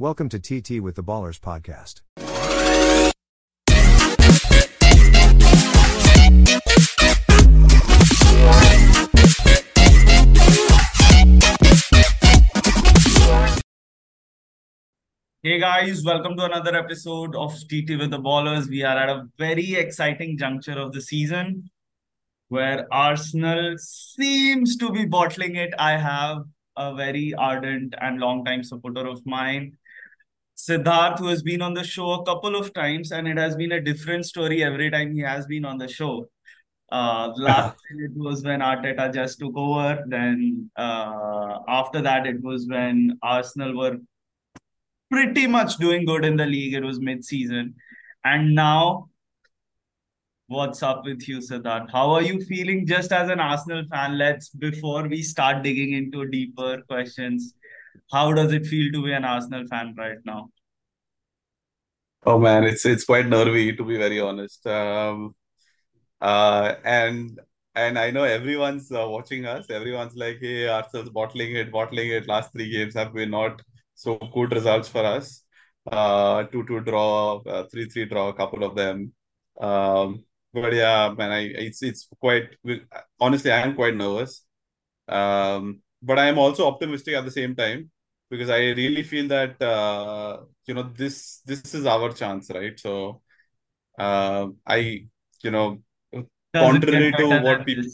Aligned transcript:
Welcome 0.00 0.28
to 0.28 0.38
TT 0.38 0.80
with 0.80 0.94
the 0.94 1.02
Ballers 1.02 1.40
podcast. 1.40 2.02
Hey 15.42 15.58
guys, 15.58 16.04
welcome 16.04 16.36
to 16.36 16.44
another 16.44 16.76
episode 16.76 17.34
of 17.34 17.52
TT 17.54 17.98
with 17.98 18.12
the 18.12 18.20
Ballers. 18.20 18.68
We 18.68 18.84
are 18.84 18.96
at 18.96 19.08
a 19.08 19.26
very 19.36 19.74
exciting 19.74 20.38
juncture 20.38 20.78
of 20.78 20.92
the 20.92 21.00
season 21.00 21.72
where 22.50 22.86
Arsenal 22.92 23.74
seems 23.78 24.76
to 24.76 24.92
be 24.92 25.06
bottling 25.06 25.56
it. 25.56 25.74
I 25.76 25.96
have 25.96 26.44
a 26.76 26.94
very 26.94 27.34
ardent 27.34 27.96
and 28.00 28.20
long-time 28.20 28.62
supporter 28.62 29.04
of 29.04 29.26
mine, 29.26 29.76
Siddharth, 30.58 31.20
who 31.20 31.28
has 31.28 31.42
been 31.42 31.62
on 31.62 31.72
the 31.72 31.84
show 31.84 32.12
a 32.14 32.24
couple 32.24 32.56
of 32.56 32.74
times, 32.74 33.12
and 33.12 33.28
it 33.28 33.38
has 33.38 33.54
been 33.54 33.72
a 33.72 33.80
different 33.80 34.26
story 34.26 34.64
every 34.64 34.90
time 34.90 35.14
he 35.14 35.20
has 35.20 35.46
been 35.46 35.64
on 35.64 35.78
the 35.78 35.86
show. 35.86 36.28
Uh, 36.90 37.32
last 37.36 37.76
time 37.88 38.00
it 38.00 38.10
was 38.16 38.42
when 38.42 38.60
Arteta 38.60 39.14
just 39.14 39.38
took 39.38 39.56
over. 39.56 40.02
Then 40.08 40.68
uh, 40.76 41.60
after 41.68 42.02
that, 42.02 42.26
it 42.26 42.42
was 42.42 42.66
when 42.68 43.18
Arsenal 43.22 43.76
were 43.76 43.98
pretty 45.10 45.46
much 45.46 45.76
doing 45.76 46.04
good 46.04 46.24
in 46.24 46.36
the 46.36 46.46
league. 46.46 46.74
It 46.74 46.82
was 46.82 46.98
mid-season. 46.98 47.76
And 48.24 48.54
now, 48.54 49.10
what's 50.48 50.82
up 50.82 51.04
with 51.04 51.28
you, 51.28 51.38
Siddharth? 51.38 51.90
How 51.92 52.10
are 52.10 52.22
you 52.22 52.40
feeling 52.44 52.84
just 52.84 53.12
as 53.12 53.30
an 53.30 53.38
Arsenal 53.38 53.84
fan? 53.90 54.18
Let's, 54.18 54.48
before 54.48 55.06
we 55.06 55.22
start 55.22 55.62
digging 55.62 55.92
into 55.92 56.26
deeper 56.26 56.82
questions, 56.88 57.54
how 58.10 58.32
does 58.32 58.52
it 58.52 58.66
feel 58.66 58.90
to 58.92 59.04
be 59.04 59.12
an 59.12 59.24
Arsenal 59.24 59.66
fan 59.68 59.94
right 59.96 60.18
now? 60.24 60.50
Oh 62.26 62.38
man, 62.38 62.64
it's 62.64 62.84
it's 62.84 63.04
quite 63.04 63.26
nervy 63.26 63.74
to 63.76 63.84
be 63.84 63.96
very 63.96 64.20
honest. 64.20 64.66
Um, 64.66 65.34
uh, 66.20 66.74
and 66.84 67.40
and 67.74 67.98
I 67.98 68.10
know 68.10 68.24
everyone's 68.24 68.92
uh, 68.92 69.06
watching 69.08 69.46
us. 69.46 69.70
Everyone's 69.70 70.16
like, 70.16 70.38
"Hey, 70.40 70.68
Arsenal's 70.68 71.10
bottling 71.10 71.56
it, 71.56 71.72
bottling 71.72 72.10
it." 72.10 72.28
Last 72.28 72.52
three 72.52 72.70
games 72.72 72.94
have 72.94 73.14
been 73.14 73.30
not 73.30 73.62
so 73.94 74.18
good 74.34 74.52
results 74.52 74.88
for 74.88 75.04
us. 75.04 75.44
Uh, 75.90 76.44
two 76.44 76.64
two 76.66 76.80
draw, 76.80 77.40
uh, 77.46 77.64
three 77.72 77.86
three 77.88 78.06
draw, 78.06 78.28
a 78.28 78.34
couple 78.34 78.64
of 78.64 78.76
them. 78.76 79.12
Um, 79.60 80.24
but 80.54 80.74
yeah, 80.74 81.14
man, 81.16 81.32
I 81.32 81.40
it's 81.66 81.82
it's 81.82 82.08
quite 82.20 82.50
honestly, 83.20 83.52
I 83.52 83.60
am 83.60 83.74
quite 83.74 83.96
nervous. 83.96 84.44
Um, 85.08 85.82
but 86.02 86.18
I 86.18 86.26
am 86.28 86.38
also 86.38 86.66
optimistic 86.68 87.14
at 87.14 87.24
the 87.24 87.30
same 87.30 87.54
time 87.56 87.90
because 88.30 88.50
I 88.50 88.58
really 88.58 89.02
feel 89.02 89.28
that 89.28 89.60
uh, 89.62 90.38
you 90.66 90.74
know 90.74 90.90
this 90.94 91.40
this 91.46 91.74
is 91.74 91.86
our 91.86 92.12
chance, 92.12 92.50
right? 92.50 92.78
So 92.78 93.22
uh, 93.98 94.48
I 94.66 95.06
you 95.42 95.50
know 95.50 95.78
contrary 96.54 97.12
to 97.12 97.40
what 97.40 97.64
people 97.66 97.84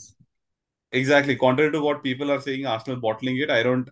exactly 0.92 1.36
contrary 1.36 1.72
to 1.72 1.80
what 1.80 2.02
people 2.02 2.30
are 2.30 2.40
saying, 2.40 2.66
Arsenal 2.66 3.00
bottling 3.00 3.38
it. 3.38 3.50
I 3.50 3.62
don't. 3.62 3.88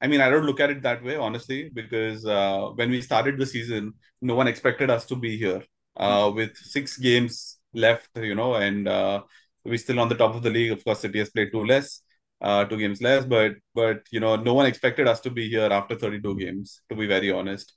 I 0.00 0.08
mean, 0.08 0.20
I 0.20 0.30
don't 0.30 0.44
look 0.46 0.58
at 0.58 0.70
it 0.70 0.82
that 0.82 1.02
way, 1.04 1.16
honestly, 1.16 1.70
because 1.72 2.26
uh, 2.26 2.70
when 2.74 2.90
we 2.90 3.00
started 3.00 3.38
the 3.38 3.46
season, 3.46 3.94
no 4.20 4.34
one 4.34 4.48
expected 4.48 4.90
us 4.90 5.06
to 5.06 5.16
be 5.16 5.36
here 5.36 5.62
uh, 5.96 6.30
with 6.34 6.56
six 6.56 6.98
games 6.98 7.58
left, 7.72 8.08
you 8.16 8.34
know, 8.34 8.54
and 8.54 8.88
uh, 8.88 9.22
we're 9.64 9.78
still 9.78 10.00
on 10.00 10.08
the 10.08 10.16
top 10.16 10.34
of 10.34 10.42
the 10.42 10.50
league. 10.50 10.72
Of 10.72 10.84
course, 10.84 11.00
City 11.00 11.20
has 11.20 11.30
played 11.30 11.52
two 11.52 11.64
less, 11.64 12.02
uh, 12.42 12.64
two 12.64 12.76
games 12.78 13.00
less, 13.00 13.24
but 13.24 13.52
but 13.74 14.02
you 14.10 14.20
know, 14.20 14.36
no 14.36 14.54
one 14.54 14.66
expected 14.66 15.08
us 15.08 15.20
to 15.20 15.30
be 15.30 15.48
here 15.48 15.68
after 15.70 15.96
32 15.96 16.38
games. 16.38 16.82
To 16.90 16.96
be 16.96 17.06
very 17.06 17.30
honest, 17.30 17.72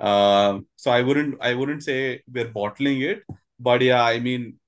uh, 0.00 0.60
so 0.76 0.90
I 0.90 1.02
wouldn't 1.02 1.36
I 1.40 1.54
wouldn't 1.54 1.82
say 1.82 2.22
we're 2.32 2.48
bottling 2.48 3.02
it, 3.02 3.22
but 3.58 3.82
yeah, 3.82 4.04
I 4.04 4.20
mean, 4.20 4.58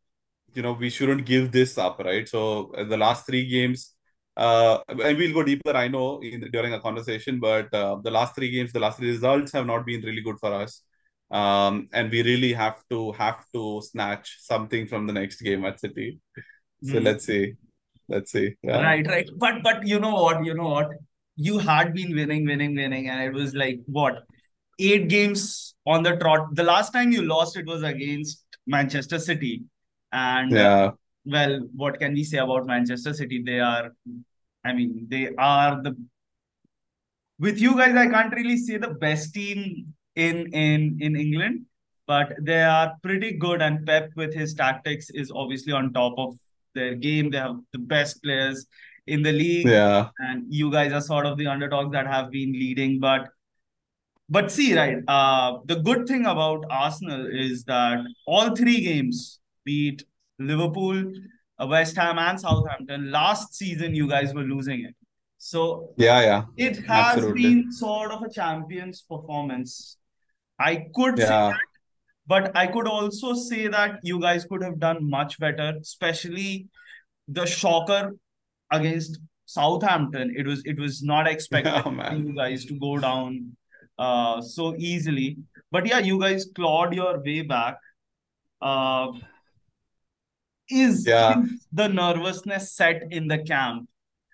you 0.54 0.62
know, 0.62 0.72
we 0.72 0.90
shouldn't 0.90 1.26
give 1.26 1.52
this 1.52 1.78
up, 1.78 1.98
right? 2.00 2.28
So 2.28 2.72
uh, 2.76 2.84
the 2.84 2.96
last 2.96 3.26
three 3.26 3.46
games. 3.48 3.92
Uh, 4.36 4.82
and 4.88 5.16
we'll 5.16 5.32
go 5.32 5.42
deeper, 5.42 5.74
I 5.74 5.88
know, 5.88 6.20
in, 6.20 6.50
during 6.52 6.74
a 6.74 6.78
conversation, 6.78 7.40
but 7.40 7.72
uh, 7.72 7.96
the 8.02 8.10
last 8.10 8.34
three 8.34 8.50
games, 8.50 8.70
the 8.70 8.80
last 8.80 9.00
results 9.00 9.52
have 9.52 9.64
not 9.64 9.86
been 9.86 10.02
really 10.02 10.20
good 10.20 10.38
for 10.38 10.52
us 10.52 10.82
um, 11.30 11.88
and 11.92 12.10
we 12.10 12.22
really 12.22 12.52
have 12.52 12.82
to 12.90 13.12
have 13.12 13.44
to 13.52 13.82
snatch 13.82 14.38
something 14.40 14.86
from 14.86 15.06
the 15.06 15.12
next 15.12 15.40
game 15.40 15.64
at 15.64 15.80
City. 15.80 16.20
So 16.82 16.94
mm. 16.94 17.04
let's 17.04 17.24
see, 17.24 17.54
let's 18.08 18.32
see. 18.32 18.54
Yeah. 18.62 18.82
Right, 18.82 19.06
right. 19.06 19.28
But 19.36 19.62
but 19.62 19.86
you 19.86 19.98
know 19.98 20.14
what? 20.14 20.44
You 20.44 20.54
know 20.54 20.68
what? 20.68 20.88
You 21.36 21.58
had 21.58 21.92
been 21.92 22.14
winning, 22.14 22.46
winning, 22.46 22.74
winning, 22.74 23.08
and 23.08 23.22
it 23.22 23.32
was 23.32 23.54
like 23.54 23.80
what 23.86 24.24
eight 24.78 25.08
games 25.08 25.74
on 25.86 26.02
the 26.02 26.16
trot. 26.16 26.54
The 26.54 26.64
last 26.64 26.92
time 26.92 27.12
you 27.12 27.22
lost, 27.22 27.56
it 27.56 27.66
was 27.66 27.82
against 27.82 28.44
Manchester 28.66 29.18
City, 29.18 29.64
and 30.12 30.52
uh, 30.52 30.56
yeah. 30.56 30.90
Well, 31.24 31.60
what 31.74 31.98
can 31.98 32.14
we 32.14 32.22
say 32.22 32.38
about 32.38 32.66
Manchester 32.66 33.12
City? 33.12 33.42
They 33.44 33.58
are, 33.58 33.92
I 34.64 34.72
mean, 34.72 35.06
they 35.08 35.34
are 35.36 35.82
the. 35.82 35.96
With 37.38 37.60
you 37.60 37.76
guys, 37.76 37.94
I 37.94 38.06
can't 38.06 38.32
really 38.32 38.56
say 38.56 38.78
the 38.78 38.94
best 38.94 39.34
team 39.34 39.92
in 40.14 40.46
in 40.54 40.98
in 41.00 41.16
England, 41.16 41.66
but 42.06 42.32
they 42.40 42.62
are 42.62 42.94
pretty 43.02 43.32
good. 43.32 43.60
And 43.60 43.84
Pep, 43.84 44.10
with 44.16 44.32
his 44.34 44.54
tactics, 44.54 45.10
is 45.10 45.30
obviously 45.34 45.72
on 45.72 45.92
top 45.92 46.14
of 46.16 46.36
their 46.76 46.94
game. 46.94 47.30
They 47.30 47.38
have 47.38 47.56
the 47.72 47.78
best 47.78 48.22
players 48.22 48.66
in 49.06 49.22
the 49.22 49.32
league. 49.32 49.66
Yeah, 49.66 50.10
and 50.18 50.44
you 50.48 50.70
guys 50.70 50.92
are 50.92 51.00
sort 51.00 51.26
of 51.26 51.36
the 51.38 51.48
underdogs 51.48 51.92
that 51.92 52.06
have 52.06 52.30
been 52.30 52.52
leading, 52.52 53.00
but. 53.00 53.28
But 54.28 54.50
see, 54.50 54.76
right, 54.76 54.96
uh, 55.06 55.58
the 55.66 55.76
good 55.76 56.08
thing 56.08 56.26
about 56.26 56.64
Arsenal 56.68 57.28
is 57.30 57.62
that 57.66 58.00
all 58.26 58.56
three 58.56 58.80
games, 58.80 59.38
beat 59.64 60.02
Liverpool, 60.40 61.12
uh, 61.60 61.66
West 61.68 61.96
Ham, 61.96 62.18
and 62.18 62.40
Southampton, 62.40 63.12
last 63.12 63.54
season 63.54 63.94
you 63.94 64.08
guys 64.08 64.34
were 64.34 64.42
losing 64.42 64.84
it. 64.84 64.96
So 65.38 65.94
yeah, 65.96 66.22
yeah, 66.22 66.42
it 66.56 66.74
has 66.86 67.18
Absolutely. 67.18 67.42
been 67.42 67.70
sort 67.70 68.10
of 68.10 68.22
a 68.22 68.28
champion's 68.28 69.00
performance 69.02 69.96
I 70.58 70.86
could 70.94 71.18
yeah. 71.18 71.24
say 71.24 71.28
that, 71.28 71.60
but 72.26 72.56
I 72.56 72.66
could 72.66 72.88
also 72.88 73.34
say 73.34 73.68
that 73.68 74.00
you 74.02 74.20
guys 74.20 74.44
could 74.44 74.62
have 74.62 74.78
done 74.78 75.08
much 75.08 75.38
better, 75.38 75.74
especially 75.80 76.68
the 77.28 77.46
shocker 77.46 78.16
against 78.70 79.18
Southampton. 79.44 80.34
It 80.36 80.46
was 80.46 80.62
it 80.64 80.78
was 80.78 81.02
not 81.02 81.28
expected 81.28 81.72
oh, 81.86 82.12
you 82.12 82.34
guys 82.34 82.64
to 82.66 82.78
go 82.78 82.98
down 82.98 83.56
uh 83.98 84.40
so 84.40 84.74
easily. 84.76 85.38
But 85.70 85.86
yeah, 85.86 85.98
you 85.98 86.20
guys 86.20 86.46
clawed 86.54 86.94
your 86.94 87.22
way 87.22 87.42
back. 87.42 87.78
Uh 88.60 89.12
is, 90.68 91.06
yeah. 91.06 91.40
is 91.40 91.66
the 91.72 91.88
nervousness 91.88 92.72
set 92.72 93.04
in 93.10 93.28
the 93.28 93.38
camp? 93.38 93.88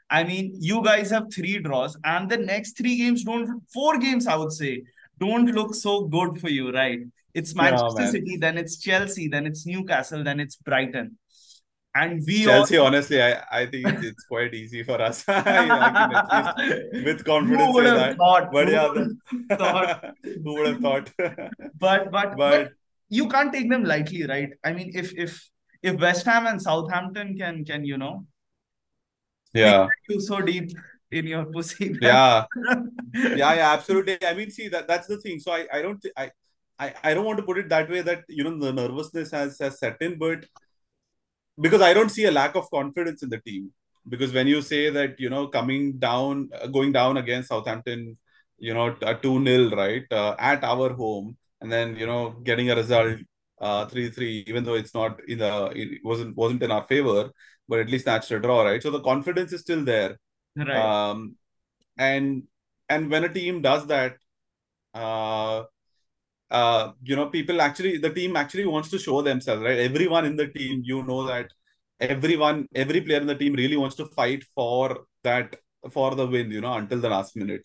I 0.09 0.25
mean, 0.25 0.55
you 0.59 0.83
guys 0.83 1.11
have 1.11 1.33
three 1.33 1.59
draws, 1.59 1.97
and 2.05 2.31
the 2.31 2.37
next 2.37 2.77
three 2.77 2.97
games 2.97 3.25
don't 3.25 3.63
four 3.73 3.99
games, 3.99 4.27
I 4.27 4.37
would 4.37 4.53
say, 4.53 4.83
don't 5.19 5.47
look 5.47 5.75
so 5.75 6.05
good 6.05 6.41
for 6.41 6.49
you, 6.49 6.73
right? 6.73 7.01
It's 7.35 7.55
Manchester 7.55 8.07
City, 8.07 8.37
then 8.37 8.59
it's 8.59 8.77
Chelsea, 8.77 9.29
then 9.29 9.47
it's 9.47 9.67
Newcastle, 9.67 10.23
then 10.23 10.39
it's 10.39 10.57
Brighton. 10.57 11.19
And 11.95 12.23
we 12.27 12.45
Chelsea, 12.45 12.79
all... 12.79 12.87
honestly, 12.87 13.23
I, 13.23 13.43
I 13.51 13.67
think 13.67 13.87
it's, 13.87 14.05
it's 14.05 14.25
quite 14.25 14.55
easy 14.55 14.83
for 14.83 15.01
us. 15.01 15.25
yeah, 15.29 16.53
with 16.93 17.25
confidence 17.25 17.63
who 17.63 17.73
would 17.75 17.85
have 17.85 17.99
that. 17.99 18.17
thought? 18.17 18.51
But 18.51 18.69
who 18.69 18.73
yeah, 18.73 18.93
the... 18.95 19.57
thought? 19.57 20.15
who 20.23 20.55
would 20.55 20.67
have 20.69 20.81
thought? 20.81 21.11
but, 21.19 22.11
but 22.11 22.11
but 22.11 22.37
but 22.37 22.73
you 23.11 23.29
can't 23.29 23.53
take 23.53 23.69
them 23.69 23.85
lightly, 23.85 24.27
right? 24.27 24.51
I 24.65 24.73
mean, 24.73 24.93
if 24.95 25.13
if 25.19 25.51
if 25.83 26.01
West 26.01 26.25
Ham 26.25 26.47
and 26.47 26.61
Southampton 26.61 27.37
can 27.37 27.65
can 27.65 27.85
you 27.85 27.99
know, 27.99 28.27
yeah, 29.53 29.87
you 30.09 30.19
so 30.21 30.41
deep 30.41 30.71
in 31.11 31.27
your 31.27 31.45
pussy. 31.45 31.99
Yeah, 32.01 32.47
yeah, 33.15 33.37
yeah, 33.37 33.73
absolutely. 33.73 34.17
I 34.25 34.33
mean, 34.33 34.51
see 34.51 34.69
that 34.69 34.89
that's 34.89 35.09
the 35.09 35.19
thing. 35.19 35.41
So 35.41 35.53
I, 35.53 35.67
I 35.71 35.83
don't, 35.83 36.01
th- 36.01 36.15
I, 36.17 36.31
I, 36.79 36.95
I 37.03 37.15
don't 37.15 37.25
want 37.25 37.39
to 37.39 37.45
put 37.45 37.59
it 37.59 37.69
that 37.69 37.91
way 37.91 38.03
that 38.03 38.25
you 38.29 38.45
know 38.45 38.59
the 38.59 38.73
nervousness 38.73 39.31
has 39.31 39.59
has 39.59 39.79
set 39.79 39.97
in, 40.01 40.19
but 40.19 40.45
because 41.61 41.81
I 41.81 41.95
don't 41.95 42.11
see 42.11 42.25
a 42.25 42.31
lack 42.31 42.55
of 42.55 42.71
confidence 42.71 43.23
in 43.23 43.29
the 43.29 43.41
team. 43.41 43.73
Because 44.09 44.33
when 44.33 44.49
you 44.49 44.63
say 44.63 44.91
that 44.91 45.21
you 45.21 45.31
know 45.31 45.47
coming 45.49 45.99
down, 45.99 46.51
uh, 46.61 46.67
going 46.67 46.93
down 46.93 47.17
against 47.19 47.49
Southampton, 47.49 48.19
you 48.59 48.75
know 48.75 48.97
a 49.03 49.15
two 49.15 49.45
0 49.45 49.77
right 49.77 50.05
uh, 50.11 50.35
at 50.39 50.65
our 50.65 50.93
home, 50.93 51.37
and 51.61 51.71
then 51.71 51.97
you 51.97 52.07
know 52.07 52.31
getting 52.43 52.71
a 52.71 52.77
result 52.77 53.19
uh, 53.61 53.87
three 53.87 54.11
three, 54.11 54.45
even 54.49 54.65
though 54.65 54.75
it's 54.75 54.95
not 54.95 55.21
in 55.29 55.39
the 55.39 55.73
it 55.75 56.01
wasn't 56.05 56.37
wasn't 56.37 56.63
in 56.63 56.73
our 56.73 56.85
favor, 56.85 57.31
but 57.69 57.79
at 57.79 57.89
least 57.89 58.07
that's 58.07 58.31
a 58.31 58.41
draw, 58.41 58.63
right? 58.63 58.83
So 58.83 58.91
the 58.91 59.01
confidence 59.01 59.53
is 59.53 59.61
still 59.61 59.85
there. 59.85 60.19
Right. 60.57 60.77
Um, 60.77 61.37
and 61.97 62.45
and 62.89 63.11
when 63.11 63.25
a 63.25 63.33
team 63.33 63.63
does 63.63 63.87
that, 63.87 64.17
uh, 64.95 65.63
uh, 66.53 66.93
you 67.03 67.17
know, 67.17 67.27
people 67.27 67.61
actually 67.63 67.97
the 67.97 68.11
team 68.11 68.37
actually 68.37 68.67
wants 68.67 68.91
to 68.91 68.99
show 68.99 69.23
themselves, 69.23 69.63
right? 69.63 69.79
Everyone 69.79 70.27
in 70.27 70.37
the 70.37 70.49
team, 70.49 70.83
you 70.85 71.03
know 71.03 71.27
that 71.27 71.47
everyone, 71.99 72.69
every 72.75 73.01
player 73.01 73.21
in 73.21 73.27
the 73.27 73.35
team 73.35 73.55
really 73.55 73.77
wants 73.77 73.97
to 73.97 74.07
fight 74.07 74.45
for 74.55 75.07
that 75.25 75.57
for 75.91 76.15
the 76.15 76.27
win, 76.27 76.51
you 76.51 76.61
know, 76.61 76.75
until 76.75 77.01
the 77.01 77.09
last 77.09 77.37
minute. 77.37 77.65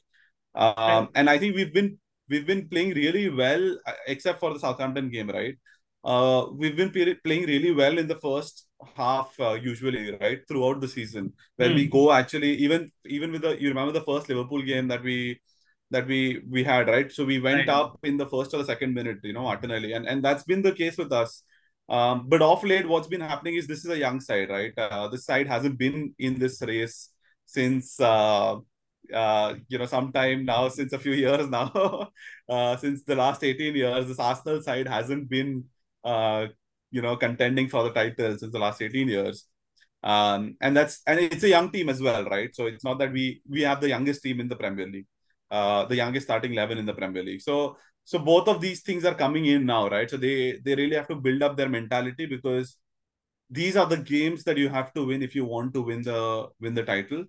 Um, 0.56 0.74
right. 0.78 1.08
and 1.16 1.30
I 1.30 1.38
think 1.38 1.56
we've 1.56 1.74
been 1.74 2.00
we've 2.30 2.48
been 2.48 2.70
playing 2.70 2.94
really 2.94 3.30
well, 3.30 3.78
uh, 3.86 3.94
except 4.08 4.40
for 4.40 4.54
the 4.54 4.60
Southampton 4.60 5.10
game, 5.10 5.30
right? 5.30 5.56
Uh, 6.04 6.46
we've 6.54 6.78
been 6.78 6.92
playing 6.92 7.46
really 7.46 7.74
well 7.74 7.98
in 7.98 8.08
the 8.08 8.16
first 8.16 8.68
half, 8.96 9.36
uh, 9.42 9.54
usually, 9.54 10.16
right, 10.22 10.40
throughout 10.48 10.80
the 10.80 10.88
season. 10.88 11.34
When 11.58 11.72
mm. 11.72 11.76
we 11.76 11.86
hmm. 11.86 11.92
go 11.92 12.12
actually, 12.14 12.54
even 12.58 12.90
even 13.06 13.34
with 13.34 13.42
the, 13.42 13.62
you 13.62 13.68
remember 13.68 13.92
the 13.92 14.08
first 14.12 14.30
Liverpool 14.30 14.62
game 14.62 14.88
that 14.88 15.04
we 15.04 15.42
that 15.92 16.08
we 16.08 16.42
we 16.50 16.64
had, 16.64 16.88
right? 16.88 17.12
So 17.12 17.26
we 17.26 17.40
went 17.40 17.68
right. 17.68 17.70
up 17.70 18.00
in 18.04 18.18
the 18.18 18.28
first 18.28 18.54
or 18.54 18.58
the 18.58 18.66
second 18.66 18.94
minute, 18.94 19.20
you 19.24 19.34
know, 19.34 19.44
Martinelli, 19.44 19.94
and 19.94 20.06
and 20.08 20.24
that's 20.24 20.44
been 20.44 20.62
the 20.62 20.74
case 20.74 20.98
with 20.98 21.12
us. 21.12 21.44
Um, 21.90 22.28
but 22.28 22.42
off 22.42 22.64
late, 22.64 22.88
what's 22.88 23.08
been 23.08 23.22
happening 23.22 23.56
is 23.56 23.68
this 23.68 23.86
is 23.86 23.92
a 23.92 23.98
young 23.98 24.20
side, 24.20 24.50
right? 24.50 24.74
Uh, 24.78 25.08
this 25.08 25.26
side 25.26 25.48
hasn't 25.48 25.78
been 25.78 26.14
in 26.20 26.38
this 26.38 26.62
race 26.62 27.10
since 27.46 28.00
uh, 28.02 28.58
uh, 29.14 29.56
you 29.68 29.78
know, 29.78 29.86
sometime 29.86 30.46
now, 30.46 30.68
since 30.78 30.94
a 30.94 31.00
few 31.00 31.14
years 31.14 31.50
now, 31.50 32.10
uh, 32.50 32.78
since 32.78 33.04
the 33.04 33.16
last 33.16 33.44
18 33.44 33.76
years, 33.76 34.08
this 34.08 34.20
Arsenal 34.20 34.62
side 34.62 34.88
hasn't 34.88 35.30
been, 35.30 35.66
uh, 36.04 36.48
you 36.92 37.02
know, 37.02 37.16
contending 37.18 37.68
for 37.68 37.84
the 37.84 37.92
title 37.92 38.38
since 38.38 38.52
the 38.52 38.60
last 38.60 38.82
18 38.82 39.08
years. 39.08 39.46
Um, 40.04 40.56
and 40.62 40.78
that's 40.78 41.02
and 41.08 41.20
it's 41.20 41.44
a 41.44 41.50
young 41.50 41.72
team 41.72 41.90
as 41.90 42.02
well, 42.02 42.24
right? 42.26 42.54
So 42.56 42.68
it's 42.68 42.84
not 42.84 43.00
that 43.00 43.12
we 43.12 43.42
we 43.50 43.62
have 43.62 43.82
the 43.82 43.90
youngest 43.90 44.22
team 44.22 44.40
in 44.40 44.48
the 44.48 44.56
Premier 44.56 44.88
League, 44.88 45.08
uh, 45.52 45.86
the 45.86 45.96
youngest 45.96 46.28
starting 46.28 46.54
eleven 46.54 46.78
in 46.78 46.86
the 46.86 46.94
Premier 46.94 47.24
League. 47.24 47.42
So 47.42 47.78
so 48.04 48.20
both 48.20 48.48
of 48.48 48.62
these 48.62 48.82
things 48.82 49.06
are 49.06 49.16
coming 49.16 49.46
in 49.46 49.66
now, 49.66 49.90
right? 49.90 50.10
So 50.10 50.18
they 50.18 50.60
they 50.64 50.76
really 50.76 50.96
have 50.96 51.08
to 51.10 51.16
build 51.16 51.44
up 51.44 51.58
their 51.58 51.70
mentality 51.70 52.26
because 52.26 52.78
these 53.50 53.78
are 53.78 53.86
the 53.86 53.98
games 53.98 54.44
that 54.44 54.58
you 54.58 54.70
have 54.70 54.94
to 54.94 55.06
win 55.06 55.24
if 55.24 55.36
you 55.36 55.46
want 55.46 55.74
to 55.74 55.82
win 55.82 56.02
the 56.02 56.48
win 56.60 56.74
the 56.74 56.84
title 56.84 57.26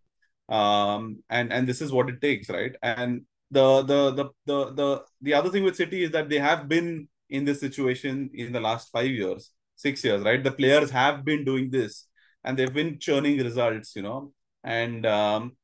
um, 0.49 1.23
and 1.29 1.53
and 1.53 1.67
this 1.69 1.81
is 1.81 1.93
what 1.93 2.09
it 2.09 2.21
takes, 2.21 2.49
right? 2.49 2.75
And 2.83 3.23
the 3.51 3.83
the 3.83 4.11
the 4.13 4.25
the 4.47 4.73
the 4.75 5.05
the 5.23 5.35
other 5.35 5.51
thing 5.51 5.65
with 5.65 5.77
City 5.77 6.05
is 6.05 6.11
that 6.13 6.29
they 6.29 6.39
have 6.39 6.69
been 6.69 7.09
in 7.29 7.45
this 7.45 7.61
situation 7.61 8.31
in 8.35 8.53
the 8.53 8.61
last 8.61 8.91
five 8.91 9.11
years, 9.11 9.51
six 9.77 10.05
years, 10.05 10.23
right? 10.23 10.43
The 10.43 10.53
players 10.53 10.91
have 10.91 11.25
been 11.25 11.45
doing 11.45 11.71
this, 11.71 12.07
and 12.45 12.59
they've 12.59 12.73
been 12.73 12.99
churning 12.99 13.39
results, 13.39 13.95
you 13.97 14.03
know, 14.03 14.33
and 14.65 15.05
um, 15.07 15.57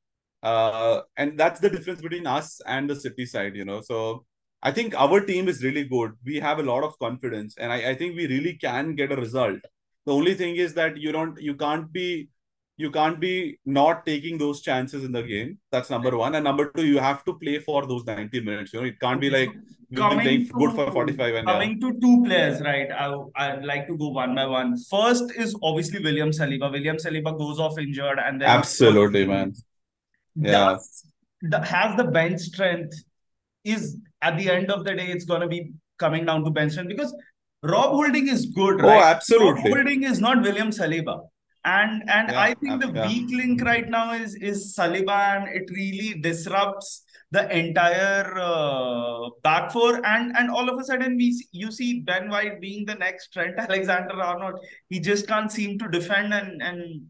uh, 0.45 1.01
and 1.17 1.39
that's 1.39 1.59
the 1.61 1.71
difference 1.71 2.03
between 2.03 2.27
us 2.27 2.61
and 2.67 2.89
the 2.89 2.95
City 2.95 3.25
side, 3.25 3.57
you 3.57 3.65
know. 3.65 3.81
So 3.81 4.25
I 4.63 4.71
think 4.73 4.95
our 4.95 5.21
team 5.21 5.49
is 5.49 5.65
really 5.65 5.85
good. 5.85 6.13
We 6.25 6.39
have 6.41 6.59
a 6.59 6.63
lot 6.63 6.85
of 6.85 6.99
confidence, 6.99 7.57
and 7.57 7.73
I, 7.73 7.91
I 7.91 7.95
think 7.95 8.15
we 8.17 8.27
really 8.27 8.55
can 8.55 8.95
get 8.95 9.11
a 9.11 9.17
result. 9.17 9.61
The 10.07 10.13
only 10.13 10.35
thing 10.35 10.57
is 10.57 10.75
that 10.75 10.99
you 10.99 11.13
don't, 11.13 11.41
you 11.41 11.55
can't 11.55 11.91
be 11.91 12.29
you 12.77 12.91
can't 12.91 13.21
be 13.21 13.59
not 13.65 14.05
taking 14.05 14.37
those 14.37 14.61
chances 14.61 15.05
in 15.05 15.13
the 15.13 15.23
game. 15.23 15.59
That's 15.71 15.91
number 15.91 16.17
one. 16.17 16.35
And 16.35 16.43
number 16.43 16.73
two, 16.73 16.85
you 16.85 16.99
have 16.99 17.25
to 17.25 17.35
play 17.35 17.61
for 17.61 17.87
those 17.87 18.05
90 18.05 18.41
minutes. 18.41 18.73
You 18.73 18.81
know, 18.81 18.87
it 18.87 18.99
can't 18.99 19.21
be 19.21 19.31
like 19.31 19.51
you've 19.91 20.11
been 20.11 20.21
playing 20.21 20.49
good 20.49 20.73
for 20.73 20.91
45 20.91 21.35
and 21.37 21.47
coming 21.47 21.79
yeah. 21.81 21.89
to 21.89 22.01
two 22.01 22.25
players, 22.25 22.61
right? 22.63 22.91
I 22.91 23.15
I'd 23.37 23.65
like 23.65 23.87
to 23.87 23.97
go 23.97 24.09
one 24.09 24.35
by 24.35 24.47
one. 24.47 24.77
First 24.77 25.33
is 25.37 25.57
obviously 25.63 26.03
William 26.03 26.31
Saliba. 26.31 26.71
William 26.71 26.97
Saliba 26.97 27.39
goes 27.39 27.61
off 27.61 27.79
injured 27.79 28.19
and 28.19 28.41
then 28.41 28.49
absolutely 28.49 29.25
man. 29.25 29.55
Yeah. 30.35 30.77
Does, 31.49 31.69
has 31.69 31.97
the 31.97 32.05
bench 32.05 32.41
strength 32.41 32.95
is 33.65 33.99
at 34.23 34.39
the 34.39 34.51
end 34.51 34.71
of 34.71 34.85
the 34.85 34.95
day, 34.95 35.07
it's 35.07 35.25
gonna 35.25 35.49
be 35.49 35.73
coming 35.99 36.25
down 36.25 36.45
to 36.45 36.51
bench 36.51 36.73
strength 36.73 36.89
because 36.89 37.15
Rob 37.63 37.91
Holding 37.91 38.29
is 38.29 38.47
good, 38.47 38.81
oh, 38.81 38.89
right? 38.89 38.99
Oh, 38.99 39.05
absolutely. 39.05 39.71
Rob 39.71 39.77
Holding 39.79 40.03
is 40.05 40.21
not 40.21 40.43
William 40.43 40.71
Saliba 40.71 41.21
and 41.65 42.03
and 42.09 42.31
yeah, 42.31 42.41
I 42.41 42.55
think 42.55 42.83
the 42.83 42.93
yeah. 42.93 43.07
weak 43.07 43.31
link 43.31 43.63
right 43.63 43.89
now 43.89 44.13
is 44.13 44.35
is 44.37 44.77
Saliba, 44.77 45.37
and 45.37 45.49
it 45.49 45.71
really 45.71 46.21
disrupts 46.21 47.05
the 47.31 47.49
entire 47.57 48.39
uh, 48.39 49.31
back 49.43 49.73
four, 49.73 50.05
and 50.05 50.37
and 50.37 50.51
all 50.51 50.69
of 50.69 50.79
a 50.79 50.85
sudden 50.85 51.17
we 51.17 51.33
see, 51.33 51.49
you 51.53 51.73
see 51.73 52.01
Ben 52.01 52.29
White 52.29 52.61
being 52.61 52.85
the 52.85 52.95
next 52.95 53.33
Trent 53.33 53.59
Alexander 53.59 54.21
Arnold. 54.21 54.61
He 54.91 55.01
just 55.01 55.27
can't 55.27 55.51
seem 55.51 55.79
to 55.79 55.89
defend, 55.89 56.35
and 56.35 56.63
and 56.63 57.07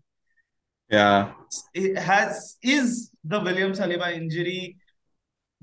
yeah, 0.91 1.33
it 1.73 1.99
has 1.99 2.57
is 2.63 3.11
the 3.25 3.41
William 3.41 3.73
Saliba 3.73 4.13
injury 4.13 4.77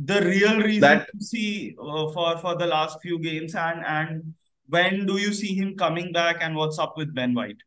the 0.03 0.21
real 0.21 0.59
reason 0.59 0.81
that, 0.81 1.07
to 1.11 1.23
see 1.23 1.75
uh, 1.79 2.11
for 2.11 2.37
for 2.37 2.55
the 2.55 2.65
last 2.65 2.99
few 3.01 3.19
games, 3.19 3.55
and 3.55 3.85
and 3.85 4.33
when 4.67 5.05
do 5.05 5.17
you 5.17 5.33
see 5.33 5.53
him 5.53 5.75
coming 5.77 6.11
back, 6.11 6.37
and 6.41 6.55
what's 6.55 6.79
up 6.79 6.97
with 6.97 7.13
Ben 7.13 7.33
White? 7.33 7.61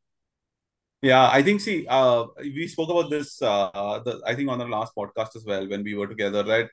Yeah, 1.03 1.29
I 1.31 1.43
think 1.43 1.61
see, 1.61 1.87
uh, 1.87 2.25
we 2.39 2.67
spoke 2.67 2.91
about 2.91 3.11
this. 3.11 3.41
Uh, 3.41 4.01
the, 4.05 4.23
I 4.27 4.35
think 4.35 4.49
on 4.49 4.59
the 4.59 4.67
last 4.67 4.95
podcast 4.97 5.37
as 5.37 5.45
well 5.45 5.69
when 5.69 5.85
we 5.85 5.95
were 5.95 6.07
together, 6.07 6.45
right? 6.45 6.69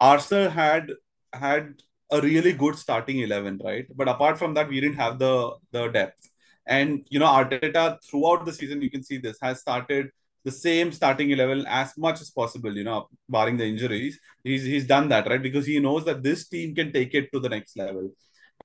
Arsenal 0.00 0.50
had 0.50 0.90
had 1.32 1.74
a 2.10 2.20
really 2.20 2.52
good 2.52 2.76
starting 2.76 3.20
eleven, 3.20 3.60
right? 3.62 3.86
But 3.94 4.08
apart 4.08 4.38
from 4.38 4.54
that, 4.54 4.68
we 4.68 4.80
didn't 4.80 4.96
have 4.96 5.18
the 5.18 5.52
the 5.70 5.88
depth. 5.88 6.30
And 6.68 7.06
you 7.10 7.18
know, 7.18 7.26
Arteta 7.26 7.98
throughout 8.04 8.44
the 8.44 8.52
season, 8.52 8.82
you 8.82 8.90
can 8.90 9.02
see 9.02 9.18
this 9.18 9.38
has 9.42 9.60
started 9.60 10.10
the 10.44 10.52
same 10.52 10.92
starting 10.92 11.30
eleven 11.30 11.64
as 11.66 11.96
much 11.98 12.20
as 12.20 12.30
possible. 12.30 12.76
You 12.76 12.84
know, 12.84 13.08
barring 13.28 13.56
the 13.56 13.66
injuries, 13.66 14.20
he's 14.44 14.64
he's 14.64 14.86
done 14.86 15.08
that 15.08 15.28
right 15.28 15.42
because 15.42 15.66
he 15.66 15.80
knows 15.80 16.04
that 16.04 16.22
this 16.22 16.48
team 16.48 16.74
can 16.74 16.92
take 16.92 17.14
it 17.14 17.32
to 17.32 17.40
the 17.40 17.48
next 17.48 17.76
level. 17.76 18.10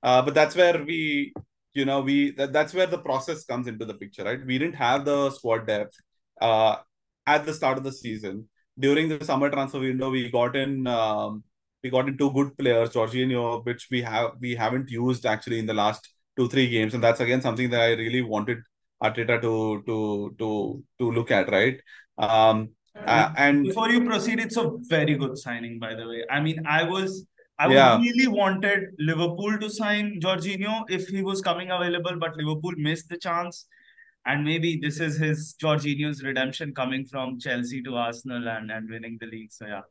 Uh, 0.02 0.22
but 0.22 0.34
that's 0.34 0.54
where 0.54 0.84
we 0.84 1.32
you 1.74 1.84
know 1.84 2.00
we 2.00 2.30
that, 2.32 2.52
that's 2.52 2.72
where 2.72 2.86
the 2.86 2.98
process 2.98 3.44
comes 3.44 3.66
into 3.66 3.84
the 3.84 3.94
picture 3.94 4.24
right 4.24 4.44
we 4.46 4.58
didn't 4.58 4.76
have 4.76 5.04
the 5.04 5.30
squad 5.30 5.66
depth 5.66 5.96
uh, 6.40 6.76
at 7.26 7.44
the 7.44 7.52
start 7.52 7.78
of 7.78 7.84
the 7.84 7.92
season 7.92 8.48
during 8.78 9.08
the 9.08 9.24
summer 9.24 9.50
transfer 9.50 9.80
window 9.80 10.10
we 10.10 10.30
got 10.30 10.56
in 10.56 10.86
um, 10.86 11.42
we 11.82 11.90
got 11.90 12.08
in 12.08 12.16
two 12.16 12.30
good 12.32 12.56
players 12.56 12.90
Jorginho 12.90 13.64
which 13.64 13.88
we 13.90 14.02
have 14.02 14.32
we 14.40 14.54
haven't 14.54 14.90
used 14.90 15.26
actually 15.26 15.58
in 15.58 15.66
the 15.66 15.74
last 15.74 16.13
two 16.36 16.48
three 16.48 16.68
games 16.68 16.94
and 16.94 17.02
that's 17.02 17.20
again 17.20 17.40
something 17.40 17.70
that 17.70 17.80
I 17.80 17.92
really 17.92 18.22
wanted 18.22 18.58
Arteta 19.02 19.40
to 19.42 19.82
to 19.86 20.34
to 20.38 20.84
to 20.98 21.12
look 21.12 21.30
at 21.30 21.50
right 21.50 21.80
um 22.18 22.70
uh, 23.06 23.32
and 23.36 23.64
before 23.64 23.90
you 23.90 24.04
proceed 24.04 24.38
it's 24.38 24.56
a 24.56 24.70
very 24.88 25.16
good 25.16 25.36
signing 25.36 25.78
by 25.78 25.94
the 25.94 26.06
way 26.06 26.24
I 26.30 26.40
mean 26.40 26.62
I 26.66 26.84
was 26.84 27.26
I 27.58 27.68
yeah. 27.68 27.98
really 27.98 28.26
wanted 28.26 28.88
Liverpool 28.98 29.58
to 29.58 29.70
sign 29.70 30.20
Jorginho 30.20 30.84
if 30.88 31.06
he 31.06 31.22
was 31.22 31.40
coming 31.40 31.70
available, 31.70 32.16
but 32.18 32.36
Liverpool 32.36 32.72
missed 32.76 33.08
the 33.08 33.16
chance. 33.16 33.66
And 34.26 34.44
maybe 34.44 34.80
this 34.82 34.98
is 35.00 35.18
his 35.18 35.54
Jorginho's 35.62 36.24
redemption 36.24 36.74
coming 36.74 37.04
from 37.04 37.38
Chelsea 37.38 37.82
to 37.82 37.94
Arsenal 37.94 38.48
and, 38.48 38.70
and 38.70 38.90
winning 38.90 39.18
the 39.20 39.26
league. 39.26 39.52
So 39.52 39.66
yeah. 39.66 39.82